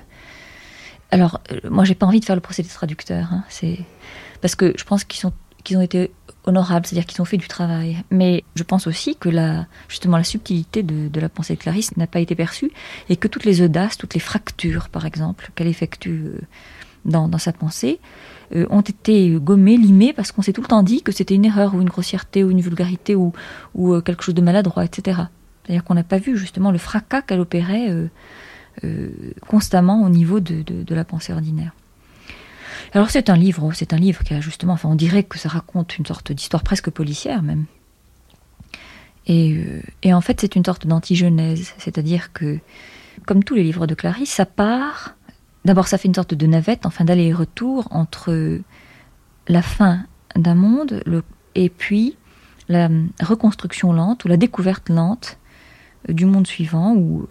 alors, 1.11 1.39
euh, 1.51 1.59
moi, 1.69 1.85
j'ai 1.85 1.95
pas 1.95 2.05
envie 2.05 2.19
de 2.19 2.25
faire 2.25 2.35
le 2.35 2.41
procès 2.41 2.63
des 2.63 2.69
traducteurs. 2.69 3.29
Hein. 3.31 3.43
C'est 3.47 3.79
parce 4.41 4.55
que 4.55 4.73
je 4.77 4.83
pense 4.83 5.03
qu'ils 5.03 5.19
sont 5.19 5.33
qu'ils 5.67 5.77
ont 5.77 5.81
été 5.81 6.11
honorables, 6.45 6.85
c'est-à-dire 6.85 7.05
qu'ils 7.05 7.21
ont 7.21 7.25
fait 7.25 7.37
du 7.37 7.47
travail. 7.47 7.97
Mais 8.09 8.43
je 8.55 8.63
pense 8.63 8.87
aussi 8.87 9.17
que 9.17 9.27
la, 9.27 9.67
justement 9.89 10.17
la 10.17 10.23
subtilité 10.23 10.81
de, 10.81 11.19
la 11.19 11.29
pensée 11.29 11.55
de 11.55 11.59
Clarisse 11.59 11.97
n'a 11.97 12.07
pas 12.07 12.21
été 12.21 12.35
perçue 12.35 12.71
et 13.09 13.17
que 13.17 13.27
toutes 13.27 13.43
les 13.43 13.61
audaces, 13.61 13.97
toutes 13.97 14.13
les 14.13 14.21
fractures, 14.21 14.87
par 14.87 15.05
exemple, 15.05 15.51
qu'elle 15.55 15.67
effectue 15.67 16.23
euh, 16.25 16.39
dans, 17.03 17.37
sa 17.37 17.51
pensée, 17.51 17.99
euh, 18.55 18.65
ont 18.69 18.81
été 18.81 19.31
gommées, 19.31 19.77
limées, 19.77 20.13
parce 20.13 20.31
qu'on 20.31 20.41
s'est 20.41 20.53
tout 20.53 20.61
le 20.61 20.67
temps 20.67 20.83
dit 20.83 21.01
que 21.01 21.11
c'était 21.11 21.35
une 21.35 21.45
erreur 21.45 21.75
ou 21.75 21.81
une 21.81 21.89
grossièreté 21.89 22.45
ou 22.45 22.49
une 22.49 22.61
vulgarité 22.61 23.15
ou, 23.15 23.33
ou 23.75 23.93
euh, 23.93 24.01
quelque 24.01 24.23
chose 24.23 24.35
de 24.35 24.41
maladroit, 24.41 24.85
etc. 24.85 25.23
C'est-à-dire 25.63 25.83
qu'on 25.83 25.95
n'a 25.95 26.03
pas 26.03 26.17
vu 26.17 26.37
justement 26.37 26.71
le 26.71 26.77
fracas 26.77 27.21
qu'elle 27.21 27.41
opérait 27.41 27.93
constamment 29.47 30.03
au 30.03 30.07
niveau 30.09 30.39
de 30.39 30.95
la 30.95 31.03
pensée 31.03 31.33
ordinaire. 31.33 31.73
Alors 32.93 33.09
c'est 33.09 33.29
un 33.29 33.35
livre, 33.35 33.71
c'est 33.73 33.93
un 33.93 33.97
livre 33.97 34.23
qui 34.23 34.33
a 34.33 34.41
justement, 34.41 34.73
enfin 34.73 34.89
on 34.89 34.95
dirait 34.95 35.23
que 35.23 35.37
ça 35.37 35.49
raconte 35.49 35.97
une 35.97 36.05
sorte 36.05 36.31
d'histoire 36.31 36.63
presque 36.63 36.89
policière 36.89 37.41
même. 37.41 37.65
Et, 39.25 39.53
euh, 39.53 39.81
et 40.03 40.13
en 40.13 40.21
fait 40.21 40.41
c'est 40.41 40.55
une 40.55 40.63
sorte 40.63 40.87
d'antigenèse, 40.87 41.73
c'est-à-dire 41.77 42.31
que 42.33 42.59
comme 43.25 43.43
tous 43.43 43.55
les 43.55 43.63
livres 43.63 43.87
de 43.87 43.95
Clarisse, 43.95 44.31
ça 44.31 44.45
part, 44.45 45.15
d'abord 45.65 45.87
ça 45.87 45.97
fait 45.97 46.07
une 46.07 46.15
sorte 46.15 46.33
de 46.33 46.47
navette, 46.47 46.85
enfin 46.85 47.03
d'aller-retour 47.03 47.87
entre 47.91 48.59
la 49.47 49.61
fin 49.61 50.05
d'un 50.35 50.55
monde 50.55 51.03
et 51.55 51.69
puis 51.69 52.15
la 52.69 52.89
reconstruction 53.21 53.93
lente 53.93 54.25
ou 54.25 54.27
la 54.27 54.37
découverte 54.37 54.89
lente 54.89 55.37
du 56.07 56.25
monde 56.25 56.47
suivant, 56.47 56.95
ou 56.95 57.27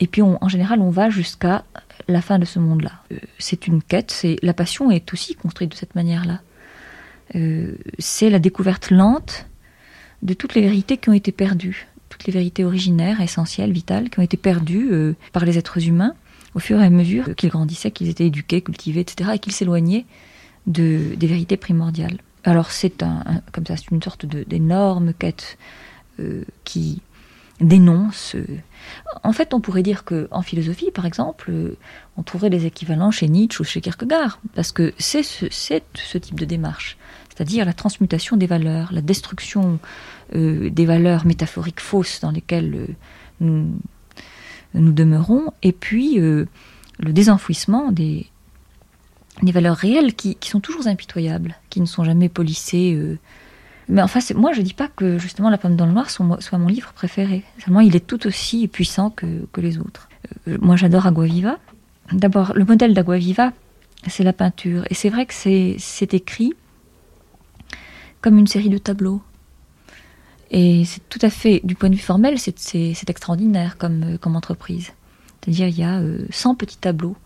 et 0.00 0.06
puis 0.06 0.22
en 0.22 0.48
général 0.48 0.80
on 0.80 0.90
va 0.90 1.10
jusqu'à 1.10 1.64
la 2.08 2.20
fin 2.20 2.38
de 2.38 2.44
ce 2.44 2.58
monde-là. 2.58 2.92
c'est 3.38 3.66
une 3.66 3.82
quête, 3.82 4.10
c'est 4.10 4.36
la 4.42 4.52
passion 4.52 4.90
est 4.90 5.12
aussi 5.12 5.34
construite 5.34 5.70
de 5.70 5.76
cette 5.76 5.94
manière-là. 5.94 6.40
c'est 7.98 8.30
la 8.30 8.38
découverte 8.38 8.90
lente 8.90 9.46
de 10.22 10.34
toutes 10.34 10.54
les 10.54 10.62
vérités 10.62 10.96
qui 10.98 11.08
ont 11.08 11.14
été 11.14 11.32
perdues, 11.32 11.88
toutes 12.08 12.24
les 12.24 12.32
vérités 12.32 12.64
originaires, 12.64 13.20
essentielles, 13.20 13.72
vitales, 13.72 14.10
qui 14.10 14.18
ont 14.18 14.22
été 14.22 14.36
perdues 14.36 15.14
par 15.32 15.44
les 15.44 15.58
êtres 15.58 15.86
humains 15.86 16.14
au 16.56 16.58
fur 16.58 16.80
et 16.80 16.86
à 16.86 16.90
mesure 16.90 17.34
qu'ils 17.36 17.50
grandissaient, 17.50 17.90
qu'ils 17.90 18.08
étaient 18.08 18.26
éduqués, 18.26 18.62
cultivés, 18.62 19.00
etc., 19.00 19.32
et 19.34 19.38
qu'ils 19.38 19.52
s'éloignaient 19.52 20.06
de, 20.66 21.14
des 21.14 21.26
vérités 21.26 21.58
primordiales. 21.58 22.18
Alors 22.44 22.70
c'est 22.70 23.02
un, 23.02 23.22
comme 23.52 23.66
ça, 23.66 23.76
c'est 23.76 23.90
une 23.90 24.02
sorte 24.02 24.24
d'énorme 24.24 25.12
quête 25.12 25.58
euh, 26.18 26.44
qui 26.64 27.02
dénonce. 27.60 28.34
Euh. 28.34 28.46
En 29.22 29.32
fait, 29.32 29.54
on 29.54 29.60
pourrait 29.60 29.82
dire 29.82 30.04
que 30.04 30.28
en 30.30 30.42
philosophie, 30.42 30.90
par 30.90 31.06
exemple, 31.06 31.50
euh, 31.50 31.76
on 32.16 32.22
trouverait 32.22 32.50
des 32.50 32.66
équivalents 32.66 33.10
chez 33.10 33.28
Nietzsche 33.28 33.60
ou 33.60 33.64
chez 33.64 33.80
Kierkegaard, 33.80 34.40
parce 34.54 34.72
que 34.72 34.92
c'est 34.98 35.22
ce, 35.22 36.18
type 36.18 36.38
de 36.38 36.44
démarche, 36.44 36.96
c'est-à-dire 37.28 37.64
la 37.64 37.72
transmutation 37.72 38.36
des 38.36 38.46
valeurs, 38.46 38.92
la 38.92 39.02
destruction 39.02 39.78
des 40.32 40.86
valeurs 40.86 41.24
métaphoriques 41.24 41.78
fausses 41.78 42.18
dans 42.20 42.32
lesquelles 42.32 42.88
nous, 43.38 43.78
nous 44.74 44.92
demeurons, 44.92 45.52
et 45.62 45.70
puis 45.70 46.16
le 46.18 46.48
désenfouissement 46.98 47.92
des, 47.92 48.26
des 49.42 49.52
valeurs 49.52 49.76
réelles 49.76 50.14
qui, 50.14 50.36
sont 50.42 50.60
toujours 50.60 50.86
impitoyables, 50.86 51.56
qui 51.70 51.80
ne 51.80 51.86
sont 51.86 52.04
jamais 52.04 52.28
polissées. 52.28 53.18
Euh. 53.88 53.92
Mais 53.92 54.02
enfin, 54.02 54.20
moi, 54.34 54.52
je 54.52 54.60
ne 54.60 54.64
dis 54.64 54.74
pas 54.74 54.88
que 54.88 55.18
justement 55.18 55.50
La 55.50 55.58
pomme 55.58 55.76
dans 55.76 55.86
le 55.86 55.92
noir 55.92 56.10
soit, 56.10 56.58
mon 56.58 56.68
livre 56.68 56.92
préféré. 56.92 57.44
Seulement, 57.64 57.80
il 57.80 57.96
est 57.96 58.06
tout 58.06 58.26
aussi 58.26 58.68
puissant 58.68 59.10
que, 59.10 59.46
les 59.56 59.78
autres. 59.78 60.08
Euh, 60.48 60.58
moi, 60.60 60.76
j'adore 60.76 61.06
Aguaviva. 61.06 61.58
D'abord, 62.12 62.52
le 62.54 62.64
modèle 62.64 62.94
d'Aguaviva, 62.94 63.52
c'est 64.06 64.22
la 64.24 64.32
peinture. 64.32 64.84
Et 64.90 64.94
c'est 64.94 65.08
vrai 65.08 65.26
que 65.26 65.34
c'est 65.34 66.14
écrit 66.14 66.54
comme 68.20 68.38
une 68.38 68.46
série 68.46 68.70
de 68.70 68.78
tableaux. 68.78 69.22
Et 70.50 70.84
c'est 70.84 71.08
tout 71.08 71.18
à 71.22 71.30
fait, 71.30 71.60
du 71.64 71.74
point 71.74 71.90
de 71.90 71.96
vue 71.96 72.00
formel, 72.00 72.38
c'est 72.38 73.10
extraordinaire 73.10 73.76
comme, 73.78 74.16
comme 74.18 74.36
entreprise. 74.36 74.92
C'est-à-dire, 75.40 75.68
il 75.68 75.78
y 75.78 75.82
a 75.82 76.00
100 76.30 76.52
euh, 76.52 76.54
petits 76.54 76.78
tableaux 76.78 77.16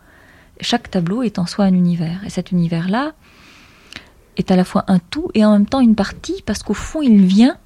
chaque 0.61 0.91
tableau 0.91 1.23
est 1.23 1.39
en 1.39 1.47
soi 1.47 1.65
un 1.65 1.75
univers. 1.75 2.25
Et 2.25 2.31
cet 2.31 2.53
univers-là 2.53 3.13
est 4.41 4.51
à 4.51 4.57
la 4.57 4.65
fois 4.65 4.85
un 4.89 4.99
tout 4.99 5.29
et 5.35 5.45
en 5.45 5.53
même 5.53 5.67
temps 5.67 5.81
une 5.81 5.95
partie, 5.95 6.43
parce 6.45 6.63
qu'au 6.63 6.75
fond, 6.75 7.03
il 7.03 7.25
vient 7.25 7.57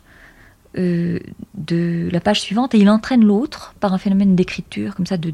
euh, 0.77 1.19
de 1.55 2.09
la 2.13 2.21
page 2.21 2.41
suivante 2.41 2.75
et 2.75 2.79
il 2.79 2.91
entraîne 2.91 3.25
l'autre 3.25 3.75
par 3.81 3.93
un 3.93 3.99
phénomène 3.99 4.35
d'écriture, 4.35 4.95
comme 4.95 5.07
ça, 5.07 5.17
de, 5.17 5.33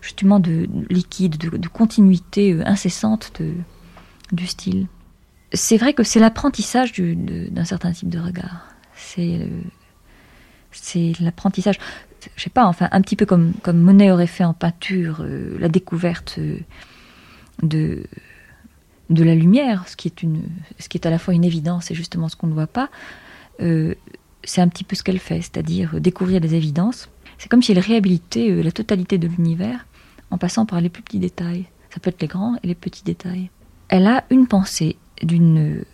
justement 0.00 0.40
de 0.40 0.68
liquide, 0.88 1.36
de, 1.36 1.68
continuité 1.68 2.52
euh, 2.52 2.62
incessante 2.66 3.42
du 4.32 4.46
style. 4.46 4.86
C'est 5.52 5.76
vrai 5.76 5.94
que 5.94 6.02
c'est 6.02 6.20
l'apprentissage 6.20 6.92
d'un 6.94 7.64
certain 7.64 7.92
type 7.92 8.10
de 8.10 8.18
regard. 8.18 8.68
C'est 8.94 9.48
c'est 10.70 11.14
l'apprentissage 11.20 11.78
je 12.36 12.42
sais 12.42 12.50
pas, 12.50 12.66
enfin 12.66 12.88
un 12.92 13.00
petit 13.00 13.16
peu 13.16 13.26
comme, 13.26 13.52
comme 13.62 13.78
Monet 13.78 14.10
aurait 14.10 14.26
fait 14.26 14.44
en 14.44 14.54
peinture 14.54 15.18
euh, 15.20 15.56
la 15.58 15.68
découverte 15.68 16.36
euh, 16.38 16.58
de, 17.62 18.04
de 19.10 19.24
la 19.24 19.34
lumière, 19.34 19.88
ce 19.88 19.96
qui, 19.96 20.08
est 20.08 20.22
une, 20.22 20.42
ce 20.78 20.88
qui 20.88 20.98
est 20.98 21.06
à 21.06 21.10
la 21.10 21.18
fois 21.18 21.34
une 21.34 21.44
évidence 21.44 21.90
et 21.90 21.94
justement 21.94 22.28
ce 22.28 22.36
qu'on 22.36 22.46
ne 22.46 22.52
voit 22.52 22.66
pas, 22.66 22.90
euh, 23.60 23.94
c'est 24.44 24.60
un 24.60 24.68
petit 24.68 24.84
peu 24.84 24.96
ce 24.96 25.02
qu'elle 25.02 25.18
fait, 25.18 25.40
c'est-à-dire 25.40 26.00
découvrir 26.00 26.40
des 26.40 26.54
évidences. 26.54 27.08
C'est 27.38 27.48
comme 27.48 27.62
si 27.62 27.72
elle 27.72 27.78
réhabilitait 27.78 28.62
la 28.62 28.72
totalité 28.72 29.18
de 29.18 29.28
l'univers 29.28 29.86
en 30.30 30.38
passant 30.38 30.66
par 30.66 30.80
les 30.80 30.88
plus 30.88 31.02
petits 31.02 31.18
détails. 31.18 31.64
Ça 31.90 32.00
peut 32.00 32.10
être 32.10 32.20
les 32.20 32.28
grands 32.28 32.56
et 32.62 32.66
les 32.66 32.74
petits 32.74 33.04
détails. 33.04 33.50
Elle 33.88 34.06
a 34.06 34.24
une 34.30 34.46
pensée 34.46 34.96
d'une 35.22 35.84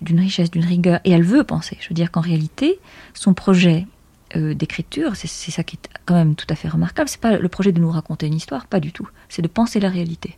d'une 0.00 0.20
richesse, 0.20 0.50
d'une 0.50 0.64
rigueur, 0.64 1.00
et 1.04 1.10
elle 1.10 1.22
veut 1.22 1.44
penser. 1.44 1.76
Je 1.80 1.88
veux 1.88 1.94
dire 1.94 2.10
qu'en 2.10 2.20
réalité, 2.20 2.78
son 3.14 3.34
projet 3.34 3.86
euh, 4.36 4.54
d'écriture, 4.54 5.16
c'est 5.16 5.28
ça 5.28 5.62
qui 5.62 5.76
est 5.76 5.88
quand 6.04 6.14
même 6.14 6.34
tout 6.34 6.46
à 6.50 6.54
fait 6.54 6.68
remarquable. 6.68 7.08
C'est 7.08 7.20
pas 7.20 7.38
le 7.38 7.48
projet 7.48 7.72
de 7.72 7.80
nous 7.80 7.90
raconter 7.90 8.26
une 8.26 8.34
histoire, 8.34 8.66
pas 8.66 8.80
du 8.80 8.92
tout. 8.92 9.08
C'est 9.28 9.42
de 9.42 9.48
penser 9.48 9.80
la 9.80 9.88
réalité. 9.88 10.36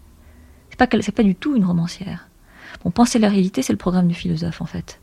C'est 0.79 1.12
pas 1.12 1.12
pas 1.12 1.23
du 1.23 1.35
tout 1.35 1.57
une 1.57 1.65
romancière. 1.65 2.29
Bon, 2.85 2.91
penser 2.91 3.19
la 3.19 3.31
réalité, 3.31 3.62
c'est 3.62 3.73
le 3.73 3.79
programme 3.79 4.09
du 4.09 4.15
philosophe 4.15 4.61
en 4.61 4.67
fait, 4.67 5.01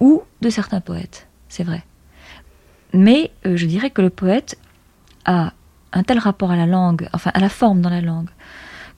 ou 0.00 0.22
de 0.42 0.50
certains 0.50 0.80
poètes, 0.80 1.28
c'est 1.48 1.64
vrai. 1.64 1.82
Mais 2.92 3.30
euh, 3.46 3.56
je 3.56 3.64
dirais 3.64 3.90
que 3.90 4.02
le 4.02 4.10
poète 4.10 4.58
a 5.24 5.54
un 5.94 6.02
tel 6.02 6.18
rapport 6.18 6.50
à 6.50 6.56
la 6.56 6.66
langue, 6.66 7.08
enfin 7.14 7.30
à 7.32 7.40
la 7.40 7.48
forme 7.48 7.80
dans 7.80 7.88
la 7.88 8.02
langue, 8.02 8.28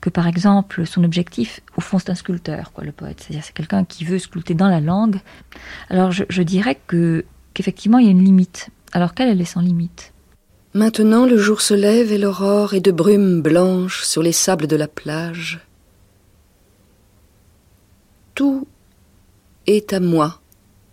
que 0.01 0.11
par 0.11 0.27
exemple 0.27 0.85
son 0.85 1.05
objectif, 1.05 1.61
au 1.77 1.81
fond, 1.81 2.01
c'est 2.01 2.11
un 2.11 2.17
sculpteur, 2.17 2.73
quoi, 2.73 2.83
le 2.83 2.93
poète. 2.93 3.21
C'est-à-dire 3.21 3.45
c'est 3.45 3.55
quelqu'un 3.55 3.85
qui 3.85 4.05
veut 4.05 4.19
sculpter 4.19 4.55
dans 4.55 4.69
la 4.69 4.81
langue. 4.81 5.21
Alors 5.91 6.11
je, 6.11 6.25
je 6.29 6.43
dirais 6.43 6.79
que 6.89 7.25
qu'effectivement 7.55 7.99
il 7.99 8.07
y 8.07 8.09
a 8.09 8.13
une 8.13 8.25
limite 8.25 8.71
alors 8.93 9.15
qu'elle 9.15 9.41
est 9.41 9.45
sans 9.45 9.61
limite? 9.61 10.13
Maintenant 10.75 11.25
le 11.25 11.37
jour 11.37 11.61
se 11.61 11.75
lève 11.75 12.11
et 12.11 12.19
l'aurore 12.19 12.75
est 12.75 12.81
de 12.81 12.91
brume 12.91 13.43
blanche 13.43 14.03
sur 14.03 14.25
les 14.25 14.33
sables 14.33 14.67
de 14.67 14.75
la 14.75 14.89
plage. 14.89 15.61
Tout 18.35 18.67
est 19.67 19.93
à 19.93 20.01
moi, 20.01 20.41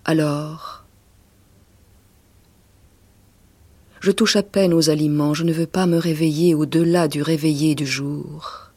alors. 0.06 0.84
Je 4.00 4.12
touche 4.12 4.36
à 4.36 4.44
peine 4.44 4.74
aux 4.74 4.90
aliments, 4.90 5.34
je 5.34 5.44
ne 5.44 5.54
veux 5.54 5.66
pas 5.66 5.88
me 5.88 5.98
réveiller 5.98 6.54
au-delà 6.54 7.08
du 7.08 7.22
réveillé 7.22 7.74
du 7.74 7.86
jour. 7.86 8.72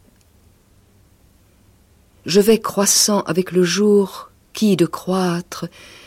Je 2.25 2.41
vais 2.41 2.59
croissant 2.59 3.21
avec 3.23 3.53
le 3.53 3.65
jour 3.65 4.31
qui, 4.55 4.77
de 4.77 4.87
croître, 4.87 5.67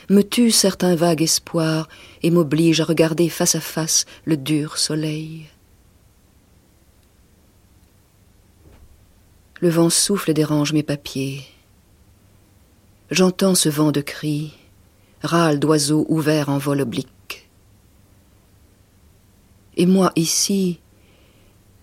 me 0.09 0.23
tue 0.23 0.51
certains 0.51 0.95
vagues 0.95 1.21
espoirs 1.21 1.87
et 2.23 2.31
m'oblige 2.31 2.81
à 2.81 2.85
regarder 2.85 3.29
face 3.29 3.53
à 3.53 3.59
face 3.59 4.05
le 4.25 4.35
dur 4.35 4.77
soleil. 4.79 5.45
Le 9.59 9.69
vent 9.69 9.91
souffle 9.91 10.31
et 10.31 10.35
dérange 10.35 10.73
mes 10.73 10.83
papiers. 10.83 11.43
J'entends 13.09 13.55
ce 13.55 13.69
vent 13.69 13.93
de 13.93 14.01
cris, 14.01 14.53
râle 15.21 15.59
d'oiseaux 15.59 16.05
ouverts 16.09 16.49
en 16.49 16.57
vol 16.57 16.81
oblique. 16.81 17.47
Et 19.77 19.85
moi 19.85 20.11
ici, 20.17 20.79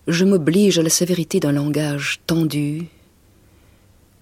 je 0.07 0.23
m'oblige 0.23 0.77
à 0.77 0.83
la 0.83 0.89
sévérité 0.89 1.39
d'un 1.39 1.53
langage 1.53 2.21
tendu, 2.27 2.89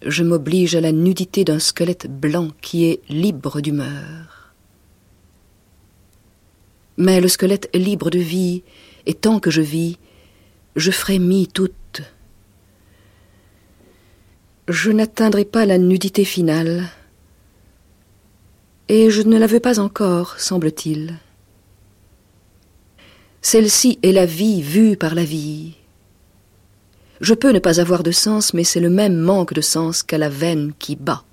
je 0.05 0.23
m'oblige 0.23 0.75
à 0.75 0.81
la 0.81 0.93
nudité 0.93 1.43
d'un 1.43 1.59
squelette 1.59 2.07
blanc 2.07 2.49
qui 2.61 2.85
est 2.85 3.01
libre 3.09 3.59
d'humeur. 3.59 4.53
Mais 6.95 7.19
le 7.19 7.27
squelette 7.27 7.69
libre 7.73 8.09
de 8.09 8.19
vie, 8.19 8.63
et 9.05 9.13
tant 9.13 9.39
que 9.39 9.51
je 9.51 9.61
vis, 9.61 9.97
je 10.77 10.91
frémis 10.91 11.47
toute. 11.47 11.73
Je 14.69 14.91
n'atteindrai 14.91 15.43
pas 15.43 15.65
la 15.65 15.77
nudité 15.77 16.23
finale, 16.23 16.89
et 18.87 19.09
je 19.09 19.21
ne 19.21 19.37
la 19.37 19.45
veux 19.45 19.59
pas 19.59 19.79
encore, 19.79 20.39
semble-t-il. 20.39 21.19
Celle-ci 23.41 23.99
est 24.03 24.13
la 24.13 24.25
vie 24.25 24.61
vue 24.61 24.95
par 24.95 25.15
la 25.15 25.25
vie. 25.25 25.73
Je 27.19 27.33
peux 27.33 27.51
ne 27.51 27.59
pas 27.59 27.81
avoir 27.81 28.03
de 28.03 28.11
sens, 28.11 28.53
mais 28.53 28.63
c'est 28.63 28.79
le 28.79 28.89
même 28.89 29.17
manque 29.17 29.53
de 29.53 29.59
sens 29.59 30.01
qu'à 30.01 30.17
la 30.17 30.29
veine 30.29 30.71
qui 30.79 30.95
bat. 30.95 31.25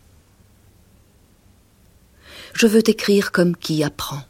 Je 2.52 2.66
veux 2.66 2.88
écrire 2.90 3.30
comme 3.30 3.56
qui 3.56 3.84
apprend. 3.84 4.22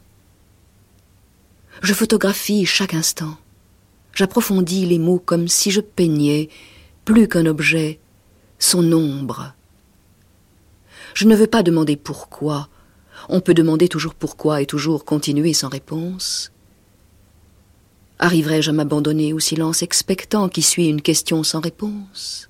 Je 1.81 1.95
photographie 1.95 2.67
chaque 2.67 2.93
instant. 2.93 3.35
J'approfondis 4.13 4.85
les 4.85 4.99
mots 4.99 5.21
comme 5.25 5.47
si 5.47 5.71
je 5.71 5.81
peignais, 5.81 6.49
plus 7.03 7.27
qu'un 7.27 7.47
objet, 7.47 7.99
son 8.63 8.91
ombre. 8.93 9.53
Je 11.13 11.27
ne 11.27 11.35
veux 11.35 11.47
pas 11.47 11.63
demander 11.63 11.97
pourquoi. 11.97 12.69
On 13.27 13.41
peut 13.41 13.53
demander 13.53 13.87
toujours 13.87 14.15
pourquoi 14.15 14.61
et 14.61 14.65
toujours 14.65 15.05
continuer 15.05 15.53
sans 15.53 15.69
réponse. 15.69 16.51
Arriverai-je 18.19 18.69
à 18.69 18.73
m'abandonner 18.73 19.33
au 19.33 19.39
silence 19.39 19.81
expectant 19.81 20.47
qui 20.47 20.61
suit 20.61 20.87
une 20.87 21.01
question 21.01 21.43
sans 21.43 21.59
réponse? 21.59 22.49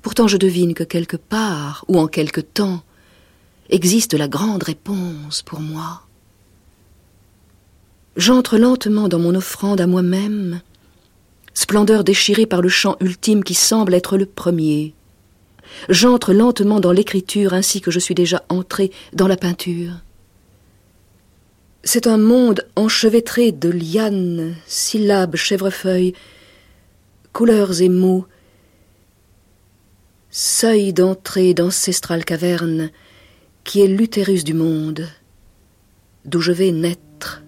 Pourtant 0.00 0.26
je 0.26 0.36
devine 0.36 0.74
que 0.74 0.84
quelque 0.84 1.16
part, 1.16 1.84
ou 1.86 1.98
en 1.98 2.08
quelque 2.08 2.40
temps, 2.40 2.82
existe 3.68 4.14
la 4.14 4.26
grande 4.26 4.62
réponse 4.62 5.42
pour 5.42 5.60
moi. 5.60 6.02
J'entre 8.16 8.58
lentement 8.58 9.08
dans 9.08 9.18
mon 9.18 9.34
offrande 9.34 9.80
à 9.80 9.86
moi-même, 9.86 10.60
splendeur 11.54 12.04
déchirée 12.04 12.46
par 12.46 12.62
le 12.62 12.68
chant 12.68 12.96
ultime 13.00 13.44
qui 13.44 13.54
semble 13.54 13.94
être 13.94 14.16
le 14.16 14.26
premier. 14.26 14.94
J'entre 15.88 16.32
lentement 16.32 16.80
dans 16.80 16.92
l'écriture 16.92 17.54
ainsi 17.54 17.80
que 17.80 17.90
je 17.90 17.98
suis 17.98 18.14
déjà 18.14 18.42
entré 18.48 18.90
dans 19.12 19.28
la 19.28 19.36
peinture. 19.36 19.92
C'est 21.84 22.06
un 22.06 22.18
monde 22.18 22.64
enchevêtré 22.76 23.50
de 23.50 23.68
lianes, 23.68 24.54
syllabes, 24.66 25.36
chèvrefeuilles, 25.36 26.14
couleurs 27.32 27.80
et 27.80 27.88
mots, 27.88 28.26
seuil 30.30 30.92
d'entrée 30.92 31.54
d'ancestrales 31.54 32.24
cavernes, 32.24 32.90
qui 33.64 33.80
est 33.80 33.88
l'utérus 33.88 34.44
du 34.44 34.54
monde, 34.54 35.08
d'où 36.24 36.40
je 36.40 36.52
vais 36.52 36.70
naître. 36.70 37.41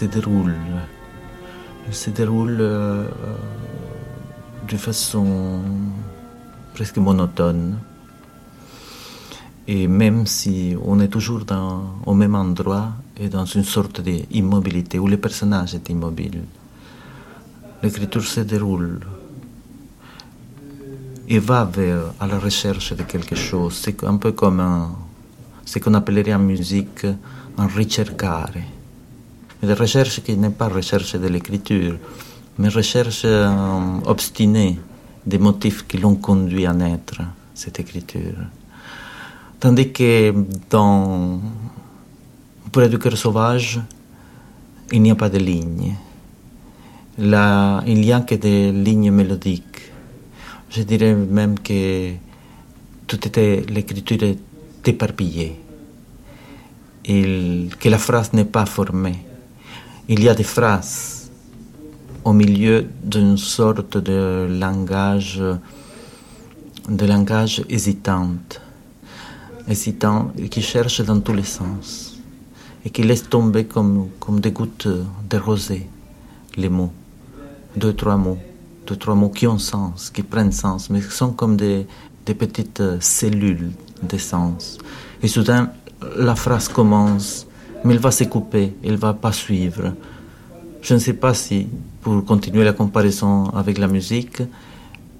Se 0.00 0.06
déroule. 0.06 0.56
Se 1.90 2.08
déroule 2.10 2.56
euh, 2.60 3.04
de 4.66 4.76
façon 4.78 5.60
presque 6.72 6.96
monotone. 6.96 7.76
Et 9.68 9.86
même 9.88 10.26
si 10.26 10.74
on 10.82 11.00
est 11.00 11.08
toujours 11.08 11.44
dans, 11.44 11.84
au 12.06 12.14
même 12.14 12.34
endroit 12.34 12.92
et 13.18 13.28
dans 13.28 13.44
une 13.44 13.64
sorte 13.64 14.00
d'immobilité 14.00 14.98
où 14.98 15.06
le 15.06 15.18
personnage 15.18 15.74
est 15.74 15.90
immobile, 15.90 16.44
l'écriture 17.82 18.24
se 18.24 18.40
déroule 18.40 19.00
et 21.28 21.38
va 21.38 21.64
vers 21.64 22.04
à 22.18 22.26
la 22.26 22.38
recherche 22.38 22.94
de 22.94 23.02
quelque 23.02 23.36
chose. 23.36 23.74
C'est 23.74 24.02
un 24.04 24.16
peu 24.16 24.32
comme 24.32 24.62
ce 25.66 25.78
qu'on 25.78 25.92
appellerait 25.92 26.34
en 26.34 26.38
musique 26.54 27.04
un 27.58 27.66
ricercare. 27.66 28.79
Une 29.62 29.72
recherche 29.72 30.22
qui 30.22 30.36
n'est 30.36 30.50
pas 30.50 30.68
recherche 30.68 31.16
de 31.16 31.28
l'écriture, 31.28 31.96
mais 32.58 32.68
recherche 32.68 33.22
euh, 33.24 33.48
obstinée 34.06 34.78
des 35.26 35.38
motifs 35.38 35.86
qui 35.86 35.98
l'ont 35.98 36.16
conduit 36.16 36.66
à 36.66 36.72
naître, 36.72 37.20
cette 37.54 37.78
écriture. 37.80 38.38
Tandis 39.58 39.92
que 39.92 40.34
dans 40.70 41.40
Pour 42.72 42.88
du 42.88 42.98
cœur 42.98 43.16
sauvage, 43.16 43.80
il 44.92 45.02
n'y 45.02 45.10
a 45.10 45.14
pas 45.14 45.28
de 45.28 45.38
lignes. 45.38 45.94
Il 47.18 48.00
n'y 48.00 48.12
a 48.12 48.20
que 48.20 48.36
des 48.36 48.72
lignes 48.72 49.10
mélodiques 49.10 49.90
je 50.70 50.82
dirais 50.82 51.14
même 51.14 51.58
que 51.58 52.12
tout 53.06 53.18
l'écriture 53.36 54.22
est 54.22 54.38
éparpillée, 54.86 55.56
que 57.04 57.88
la 57.88 57.98
phrase 57.98 58.32
n'est 58.32 58.44
pas 58.44 58.66
formée. 58.66 59.18
Il 60.08 60.22
y 60.22 60.28
a 60.28 60.34
des 60.34 60.44
phrases 60.44 61.30
au 62.24 62.32
milieu 62.32 62.86
d'une 63.02 63.36
sorte 63.36 63.96
de 63.96 64.46
langage, 64.50 65.42
de 66.88 67.06
langage 67.06 67.62
hésitant, 67.68 68.30
hésitant, 69.68 70.32
qui 70.50 70.62
cherche 70.62 71.00
dans 71.02 71.20
tous 71.20 71.32
les 71.32 71.44
sens. 71.44 72.18
Et 72.84 72.90
qui 72.90 73.02
laisse 73.02 73.28
tomber 73.28 73.66
comme, 73.66 74.08
comme 74.18 74.40
des 74.40 74.52
gouttes 74.52 74.88
de 75.28 75.36
rosée 75.36 75.86
les 76.56 76.68
mots, 76.68 76.92
deux, 77.76 77.92
trois 77.92 78.16
mots. 78.16 78.38
Deux, 78.86 78.96
trois 78.96 79.14
mots 79.14 79.28
qui 79.28 79.46
ont 79.46 79.58
sens, 79.58 80.10
qui 80.10 80.22
prennent 80.22 80.50
sens, 80.50 80.90
mais 80.90 81.00
qui 81.00 81.10
sont 81.10 81.32
comme 81.32 81.56
des, 81.56 81.86
des 82.26 82.34
petites 82.34 82.82
cellules 83.00 83.70
de 84.02 84.18
sens. 84.18 84.78
Et 85.22 85.28
soudain, 85.28 85.70
la 86.16 86.34
phrase 86.34 86.68
commence, 86.68 87.46
mais 87.84 87.94
elle 87.94 88.00
va 88.00 88.10
se 88.10 88.24
couper, 88.24 88.74
elle 88.84 88.96
va 88.96 89.14
pas 89.14 89.32
suivre. 89.32 89.94
Je 90.82 90.94
ne 90.94 90.98
sais 90.98 91.14
pas 91.14 91.34
si, 91.34 91.68
pour 92.00 92.24
continuer 92.24 92.64
la 92.64 92.72
comparaison 92.72 93.44
avec 93.50 93.78
la 93.78 93.88
musique, 93.88 94.42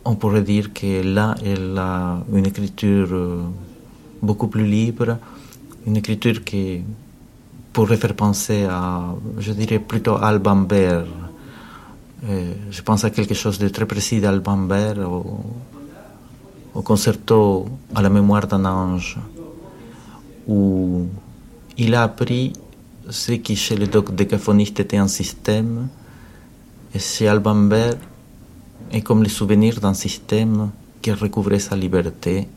on 0.05 0.14
pourrait 0.14 0.42
dire 0.42 0.73
que 0.73 1.03
là, 1.03 1.35
elle 1.44 1.77
a 1.79 2.23
une 2.33 2.46
écriture 2.46 3.09
euh, 3.12 3.42
beaucoup 4.23 4.49
plus 4.49 4.64
libre, 4.64 5.18
une 5.87 5.96
écriture 5.96 6.42
qui 6.44 6.83
pourrait 7.73 7.96
faire 7.96 8.14
penser 8.14 8.64
à, 8.64 9.14
je 9.38 9.53
dirais 9.53 9.79
plutôt 9.79 10.16
Alban 10.16 10.66
euh, 10.73 12.53
je 12.70 12.83
pense 12.83 13.05
à 13.05 13.11
quelque 13.11 13.33
chose 13.33 13.59
de 13.59 13.68
très 13.68 13.87
précis 13.87 14.20
d'Alban 14.20 14.59
Berg, 14.59 14.99
au, 14.99 15.40
au, 16.75 16.83
concerto 16.83 17.66
à 17.94 18.03
la 18.03 18.11
mémoire 18.11 18.46
d'un 18.46 18.64
ange, 18.66 19.18
où 20.46 21.07
il 21.78 21.94
a 21.94 22.02
appris 22.02 22.52
ce 23.09 23.33
qui 23.33 23.56
chez 23.56 23.76
les 23.76 23.88
décaphonistes 24.12 24.80
était 24.80 24.96
un 24.96 25.09
système, 25.09 25.88
et 26.94 26.98
chez 26.98 27.28
Alban 27.28 27.54
Berg 27.54 27.98
est 28.92 29.02
comme 29.02 29.22
le 29.22 29.28
souvenir 29.28 29.80
d'un 29.80 29.94
système 29.94 30.70
qui 31.02 31.12
recouvrait 31.12 31.59
sa 31.59 31.76
liberté, 31.76 32.48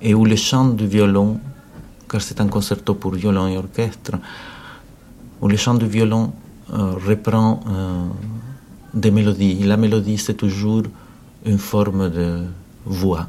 et 0.00 0.14
où 0.14 0.24
le 0.24 0.36
chant 0.36 0.68
du 0.68 0.86
violon, 0.86 1.40
car 2.08 2.20
c'est 2.20 2.40
un 2.40 2.48
concerto 2.48 2.94
pour 2.94 3.12
violon 3.12 3.48
et 3.48 3.56
orchestre, 3.56 4.12
où 5.40 5.48
le 5.48 5.56
chant 5.56 5.74
du 5.74 5.86
violon 5.86 6.32
euh, 6.72 6.94
reprend 6.94 7.60
euh, 7.68 8.04
des 8.94 9.10
mélodies. 9.10 9.62
La 9.64 9.76
mélodie, 9.76 10.18
c'est 10.18 10.34
toujours 10.34 10.84
une 11.44 11.58
forme 11.58 12.10
de 12.10 12.44
voix. 12.84 13.28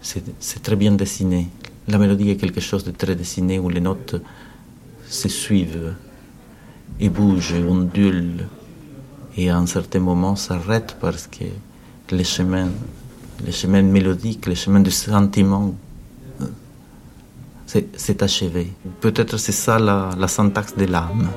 C'est 0.00 0.62
très 0.62 0.76
bien 0.76 0.92
dessiné. 0.92 1.48
La 1.90 1.98
mélodie 1.98 2.30
est 2.30 2.36
quelque 2.36 2.60
chose 2.60 2.84
de 2.84 2.92
très 2.92 3.16
dessiné 3.16 3.58
où 3.58 3.68
les 3.68 3.80
notes 3.80 4.14
se 5.08 5.28
suivent 5.28 5.94
et 7.00 7.08
bougent, 7.08 7.54
ondulent, 7.68 8.44
et 9.36 9.50
à 9.50 9.56
un 9.56 9.66
certain 9.66 9.98
moment 9.98 10.36
s'arrêtent 10.36 10.96
parce 11.00 11.26
que 11.26 11.46
les 12.12 12.22
chemins, 12.22 12.68
les 13.44 13.50
chemins 13.50 13.82
mélodiques, 13.82 14.46
les 14.46 14.54
chemins 14.54 14.80
du 14.80 14.92
sentiment 14.92 15.74
euh, 16.40 16.46
c'est 17.96 18.22
achevé. 18.22 18.72
Peut-être 19.00 19.36
c'est 19.36 19.52
ça 19.52 19.78
la 19.80 20.28
syntaxe 20.28 20.76
de 20.76 20.84
l'âme. 20.84 21.28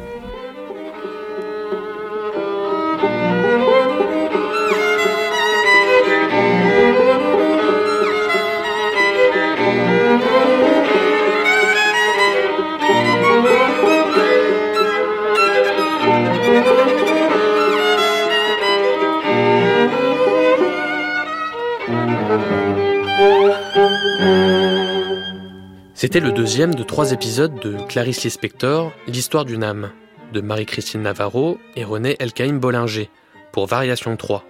C'était 26.14 26.28
le 26.28 26.32
deuxième 26.32 26.76
de 26.76 26.84
trois 26.84 27.12
épisodes 27.12 27.60
de 27.60 27.76
Clarice 27.88 28.24
Lispector, 28.24 28.94
L'histoire 29.08 29.46
d'une 29.46 29.64
âme, 29.64 29.92
de 30.32 30.42
Marie-Christine 30.42 31.02
Navarro 31.02 31.58
et 31.76 31.84
René 31.84 32.18
Elkaïm 32.20 32.60
Bollinger, 32.60 33.10
pour 33.52 33.66
Variation 33.66 34.16
3, 34.16 34.46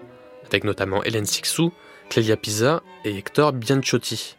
avec 0.45 0.65
notamment 0.65 1.01
Hélène 1.05 1.25
Sixou, 1.25 1.71
Clélia 2.09 2.35
Pisa 2.35 2.83
et 3.05 3.15
Hector 3.15 3.53
Bianchotti. 3.53 4.35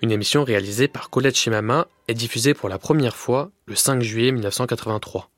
Une 0.00 0.10
émission 0.10 0.42
réalisée 0.42 0.88
par 0.88 1.10
Colette 1.10 1.36
Chemama 1.36 1.86
et 2.08 2.14
diffusée 2.14 2.54
pour 2.54 2.70
la 2.70 2.78
première 2.78 3.16
fois 3.16 3.50
le 3.66 3.74
5 3.74 4.00
juillet 4.00 4.32
1983. 4.32 5.28